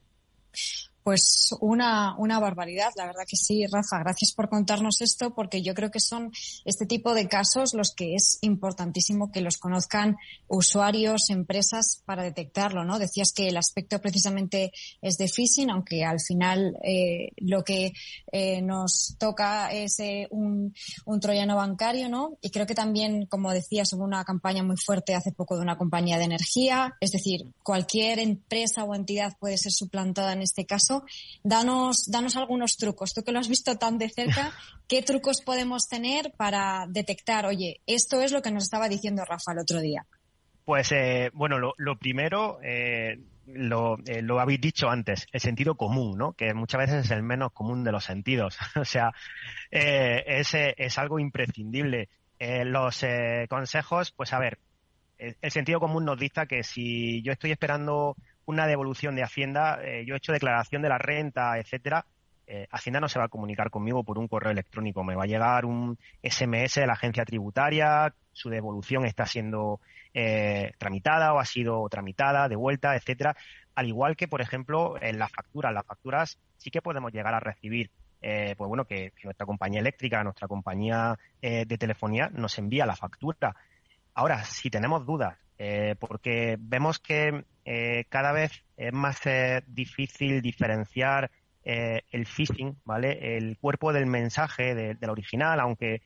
[1.03, 4.01] Pues una, una barbaridad, la verdad que sí, Rafa.
[4.01, 6.31] Gracias por contarnos esto, porque yo creo que son
[6.67, 12.85] este tipo de casos los que es importantísimo que los conozcan usuarios, empresas, para detectarlo,
[12.85, 12.99] ¿no?
[12.99, 17.95] Decías que el aspecto precisamente es de phishing, aunque al final eh, lo que
[18.31, 20.75] eh, nos toca es eh, un,
[21.07, 22.37] un troyano bancario, ¿no?
[22.43, 25.79] Y creo que también, como decías, hubo una campaña muy fuerte hace poco de una
[25.79, 26.95] compañía de energía.
[27.01, 30.90] Es decir, cualquier empresa o entidad puede ser suplantada en este caso
[31.43, 33.13] danos, danos algunos trucos.
[33.13, 34.53] Tú que lo has visto tan de cerca,
[34.89, 39.53] ¿qué trucos podemos tener para detectar, oye, esto es lo que nos estaba diciendo Rafa
[39.53, 40.07] el otro día?
[40.65, 46.17] Pues eh, bueno, lo, primero, eh, lo, eh, lo, habéis dicho antes, el sentido común,
[46.17, 46.35] ¿no?
[46.35, 48.57] Que muchas veces es el menos común de los sentidos.
[48.77, 49.13] o sea,
[49.71, 52.09] es, es, algo imprescindible.
[52.39, 53.05] los
[53.49, 54.59] consejos, pues a ver,
[55.19, 58.17] el sentido común nos dicta que si yo estoy esperando
[58.47, 62.07] una devolución de Hacienda, eh, yo he hecho declaración de la renta, etcétera,
[62.47, 65.29] eh, Hacienda no se va a comunicar conmigo por un correo electrónico, me va a
[65.29, 69.81] llegar un SMS de la agencia tributaria, su devolución está siendo
[70.15, 73.37] eh, tramitada o ha sido tramitada, devuelta, etcétera.
[73.77, 77.41] Al igual que, por ejemplo, en las facturas, las facturas sí que podemos llegar a
[77.41, 83.57] recibir pues bueno, que, nuestra compañía eléctrica, nuestra compañía de telefonía nos envía la factura.
[84.13, 90.41] Ahora, si tenemos dudas eh, porque vemos que eh, cada vez es más eh, difícil
[90.41, 91.31] diferenciar
[91.63, 93.37] el phishing, ¿vale?
[93.37, 96.01] El cuerpo del mensaje del original, aunque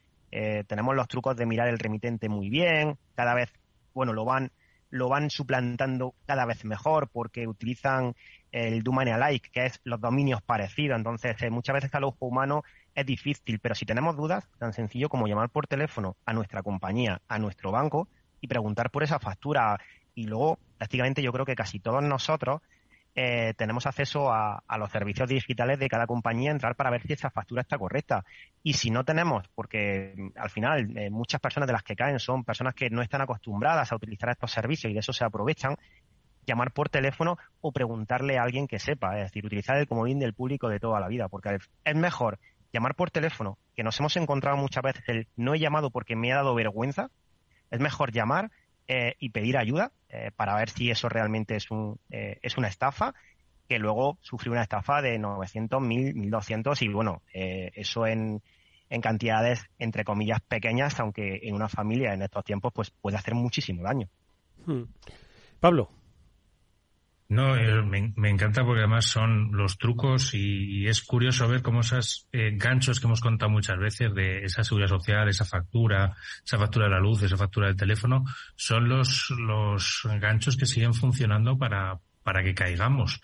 [0.67, 3.51] tenemos los trucos de mirar el remitente muy bien, cada vez,
[3.95, 4.51] bueno, lo van
[4.91, 8.15] lo van suplantando cada vez mejor porque utilizan
[8.53, 10.99] el domain alike, que es los dominios parecidos.
[10.99, 12.63] Entonces, muchas veces al ojo humano
[12.95, 17.23] es difícil, pero si tenemos dudas, tan sencillo como llamar por teléfono a nuestra compañía,
[17.29, 18.09] a nuestro banco,
[18.45, 19.81] y preguntar por esa factura.
[20.15, 22.61] Y luego, prácticamente yo creo que casi todos nosotros
[23.15, 27.31] eh, tenemos acceso a, los servicios digitales de cada compañía, entrar para ver si esa
[27.31, 28.23] factura está correcta.
[28.63, 32.19] Y si no tenemos, porque mm, al final eh, muchas personas de las que caen
[32.19, 35.77] son personas que no están acostumbradas a utilizar estos servicios y de eso se aprovechan,
[36.47, 40.35] llamar por teléfono o preguntarle a alguien que sepa, es decir, utilizar el comodín del
[40.35, 42.39] público de toda la vida, porque es mejor
[42.75, 46.31] llamar por teléfono, que nos hemos encontrado muchas veces el no he llamado porque me
[46.33, 47.09] ha dado vergüenza,
[47.75, 48.51] es mejor llamar
[48.87, 52.69] eh, y pedir ayuda eh, para ver si eso realmente es, un, eh, es una
[52.69, 53.15] estafa
[53.69, 58.43] que luego sufrir una estafa de 900, 1000, 1200 y bueno, eso en,
[58.91, 63.35] en cantidades entre comillas pequeñas, aunque en una familia en estos tiempos pues puede hacer
[63.35, 64.09] muchísimo daño.
[64.67, 64.83] Hmm.
[65.61, 65.89] Pablo.
[67.29, 72.29] No, eh, me, encanta porque además son los trucos y, es curioso ver cómo esos
[72.33, 76.15] eh, ganchos que hemos contado muchas veces de esa seguridad social, esa factura,
[76.45, 78.25] esa factura de la luz, esa factura del teléfono,
[78.57, 83.21] son los, los ganchos que siguen funcionando para, para que caigamos.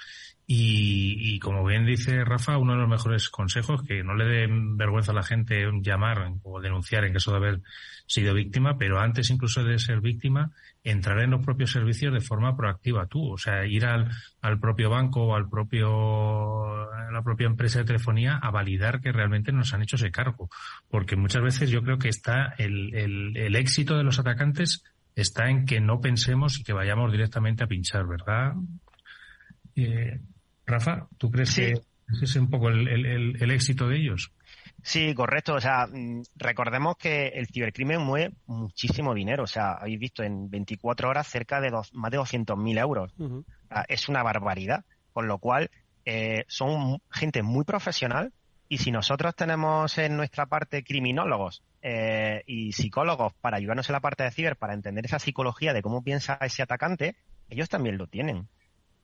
[0.53, 4.77] Y, y, como bien dice Rafa, uno de los mejores consejos, que no le den
[4.77, 7.61] vergüenza a la gente llamar o denunciar en caso de haber
[8.07, 10.51] sido víctima, pero antes incluso de ser víctima,
[10.83, 14.91] entrar en los propios servicios de forma proactiva tú, o sea, ir al, al propio
[14.91, 19.73] banco o al propio, a la propia empresa de telefonía a validar que realmente nos
[19.73, 20.51] han hecho ese cargo.
[20.89, 24.83] Porque muchas veces yo creo que está el, el, el éxito de los atacantes
[25.15, 28.55] está en que no pensemos y que vayamos directamente a pinchar, ¿verdad?
[29.77, 30.19] Eh,
[30.71, 34.33] Rafa, ¿tú crees que ese es un poco el, el, éxito de ellos?
[34.83, 35.55] Sí, correcto.
[35.55, 39.45] O sea, mm, recordemos que el cibercrimen mueve muchísimo dinero.
[39.45, 43.13] O sea, habéis visto en 24 horas cerca de dos, más de 200.000 euros.
[43.89, 44.85] es una barbaridad.
[45.13, 45.71] Con lo cual,
[46.05, 48.33] eh, son gente muy profesional
[48.69, 54.01] y si nosotros tenemos en nuestra parte criminólogos eh, y psicólogos para ayudarnos en la
[54.01, 57.17] parte de ciber, para entender esa psicología de cómo piensa ese atacante,
[57.49, 58.49] ellos también lo tienen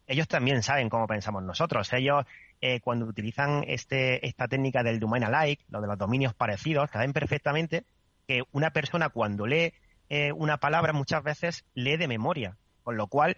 [0.07, 1.93] ellos también saben cómo pensamos nosotros.
[1.93, 2.25] Ellos,
[2.61, 7.13] eh, cuando utilizan este, esta técnica del domain alike, lo de los dominios parecidos, saben
[7.13, 7.85] perfectamente
[8.27, 9.73] que una persona cuando lee
[10.09, 13.37] eh, una palabra muchas veces lee de memoria, con lo cual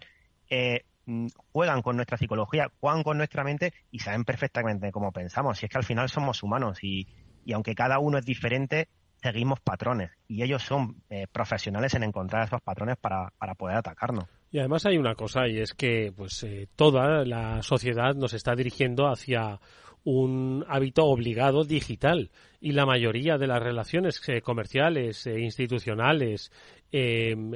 [0.49, 5.57] eh, mm, juegan con nuestra psicología, juegan con nuestra mente y saben perfectamente cómo pensamos.
[5.57, 7.07] Si es que al final somos humanos y,
[7.45, 8.89] y aunque cada uno es diferente,
[9.21, 14.27] seguimos patrones y ellos son eh, profesionales en encontrar esos patrones para, para, poder atacarnos.
[14.51, 18.55] Y además hay una cosa y es que pues eh, toda la sociedad nos está
[18.55, 19.59] dirigiendo hacia
[20.03, 22.31] un hábito obligado digital
[22.61, 26.51] y la mayoría de las relaciones eh, comerciales, e institucionales,
[26.91, 27.51] em,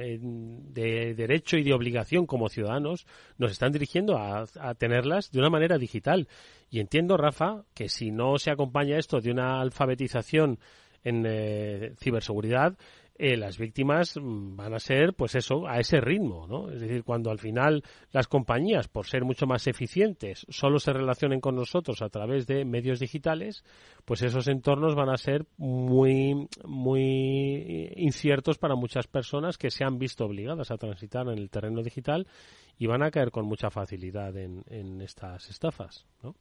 [0.72, 3.06] de derecho y de obligación como ciudadanos
[3.38, 6.28] nos están dirigiendo a, a, tenerlas de una manera digital.
[6.70, 10.58] Y entiendo, Rafa, que si no se acompaña esto de una alfabetización
[11.04, 12.76] en eh, ciberseguridad,
[13.16, 16.70] eh, las víctimas van a ser, pues eso, a ese ritmo, ¿no?
[16.70, 21.40] Es decir, cuando al final las compañías, por ser mucho más eficientes, solo se relacionen
[21.40, 23.64] con nosotros a través de medios digitales,
[24.04, 29.98] pues esos entornos van a ser muy, muy inciertos para muchas personas que se han
[29.98, 32.26] visto obligadas a transitar en el terreno digital
[32.78, 36.34] y van a caer con mucha facilidad en, en estas estafas, ¿no?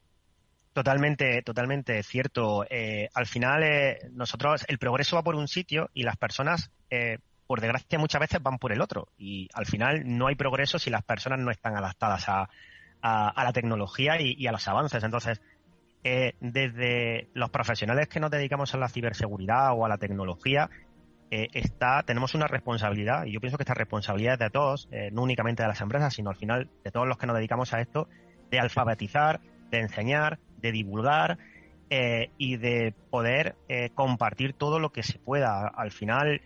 [0.73, 2.65] Totalmente, totalmente cierto.
[2.69, 7.19] Eh, al final, eh, nosotros, el progreso va por un sitio y las personas, eh,
[7.45, 9.09] por desgracia, muchas veces van por el otro.
[9.17, 12.49] Y al final no hay progreso si las personas no están adaptadas a,
[13.03, 15.03] la tecnología y, y, a los avances.
[15.03, 15.41] Entonces,
[16.05, 20.69] eh, desde los profesionales que nos dedicamos a la ciberseguridad o a la tecnología,
[21.31, 25.09] eh, está, tenemos una responsabilidad, y yo pienso que esta responsabilidad es de todos, eh,
[25.13, 27.79] no únicamente de las empresas, sino al final de todos los que nos dedicamos a
[27.79, 28.09] esto,
[28.51, 29.39] de alfabetizar,
[29.77, 31.37] de enseñar, de divulgar
[31.89, 35.67] eh, y de poder eh, compartir todo lo que se pueda.
[35.67, 36.41] Al final,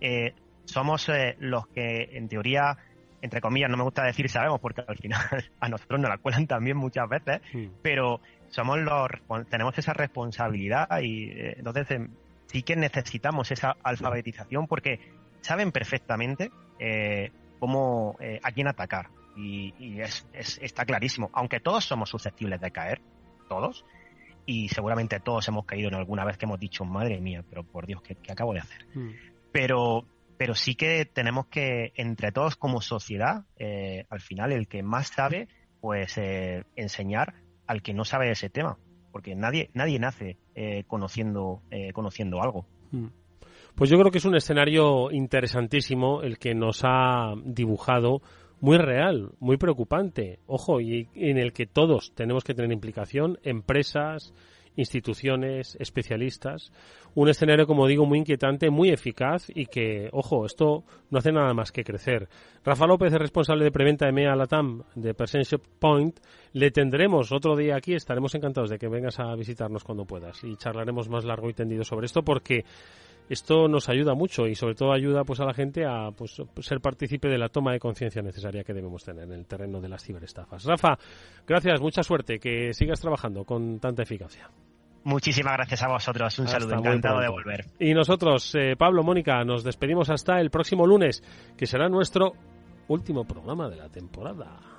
[0.00, 2.76] eh, somos eh, los que, en teoría,
[3.20, 5.20] entre comillas, no me gusta decir sabemos, porque al final
[5.60, 7.40] a nosotros nos la cuelan también muchas veces,
[7.82, 9.08] pero somos los
[9.48, 12.08] tenemos esa responsabilidad y eh, entonces eh,
[12.46, 14.98] sí que necesitamos esa alfabetización porque
[15.40, 16.50] saben perfectamente
[17.60, 22.70] cómo a quién atacar y, y es, es, está clarísimo aunque todos somos susceptibles de
[22.70, 23.00] caer
[23.48, 23.84] todos
[24.44, 27.86] y seguramente todos hemos caído en alguna vez que hemos dicho madre mía pero por
[27.86, 29.10] Dios qué, qué acabo de hacer Hmm.
[29.52, 30.04] pero
[30.38, 35.08] pero sí que tenemos que entre todos como sociedad eh, al final el que más
[35.08, 35.48] sabe
[35.80, 37.34] pues eh, enseñar
[37.66, 38.78] al que no sabe ese tema
[39.12, 43.06] porque nadie nadie nace eh, conociendo eh, conociendo algo Mm.
[43.74, 48.20] Pues yo creo que es un escenario interesantísimo el que nos ha dibujado,
[48.62, 54.32] muy real, muy preocupante, ojo, y en el que todos tenemos que tener implicación, empresas,
[54.76, 56.70] instituciones, especialistas,
[57.16, 61.52] un escenario, como digo, muy inquietante, muy eficaz y que, ojo, esto no hace nada
[61.54, 62.28] más que crecer.
[62.64, 66.20] Rafa López es responsable de preventa de MEA Latam de Percentage Point.
[66.52, 70.54] Le tendremos otro día aquí, estaremos encantados de que vengas a visitarnos cuando puedas y
[70.54, 72.64] charlaremos más largo y tendido sobre esto porque
[73.28, 76.80] esto nos ayuda mucho y sobre todo ayuda pues a la gente a pues, ser
[76.80, 80.04] partícipe de la toma de conciencia necesaria que debemos tener en el terreno de las
[80.04, 80.64] ciberestafas.
[80.64, 80.98] Rafa,
[81.46, 84.50] gracias, mucha suerte, que sigas trabajando con tanta eficacia.
[85.04, 89.42] muchísimas gracias a vosotros un Hasta saludo encantado de volver Y nosotros, eh, Pablo, Mónica,
[89.44, 91.22] nos despedimos hasta el próximo lunes,
[91.56, 92.32] que será nuestro
[92.88, 94.71] último programa de la temporada.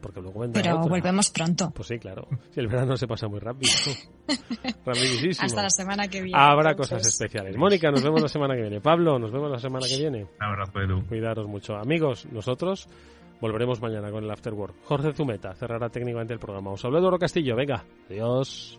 [0.00, 0.90] Porque luego vendrá Pero otra.
[0.90, 1.70] volvemos pronto.
[1.74, 2.28] Pues sí, claro.
[2.50, 3.72] Si el verano se pasa muy rápido.
[4.84, 5.44] Rapidísimo.
[5.44, 6.38] Hasta la semana que viene.
[6.38, 6.96] Habrá entonces.
[6.98, 7.56] cosas especiales.
[7.56, 8.80] Mónica, nos vemos la semana que viene.
[8.80, 10.22] Pablo, nos vemos la semana que viene.
[10.24, 11.06] Un abrazo, Edu.
[11.06, 11.76] Cuidaros mucho.
[11.76, 12.88] Amigos, nosotros
[13.40, 14.74] volveremos mañana con el Afterwork.
[14.84, 16.72] Jorge Zumeta cerrará técnicamente el programa.
[16.72, 17.56] Os hablo Eduardo Castillo.
[17.56, 18.78] Venga, adiós.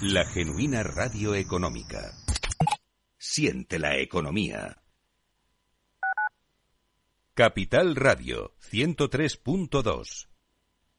[0.00, 2.14] La genuina radio económica.
[3.18, 4.80] Siente la economía.
[7.34, 10.28] Capital Radio 103.2.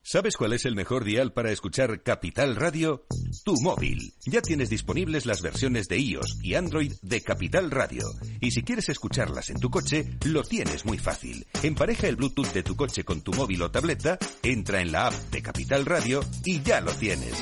[0.01, 3.05] ¿Sabes cuál es el mejor dial para escuchar Capital Radio?
[3.45, 4.15] Tu móvil.
[4.25, 8.03] Ya tienes disponibles las versiones de iOS y Android de Capital Radio.
[8.41, 11.47] Y si quieres escucharlas en tu coche, lo tienes muy fácil.
[11.63, 15.13] Empareja el Bluetooth de tu coche con tu móvil o tableta, entra en la app
[15.13, 17.41] de Capital Radio y ya lo tienes.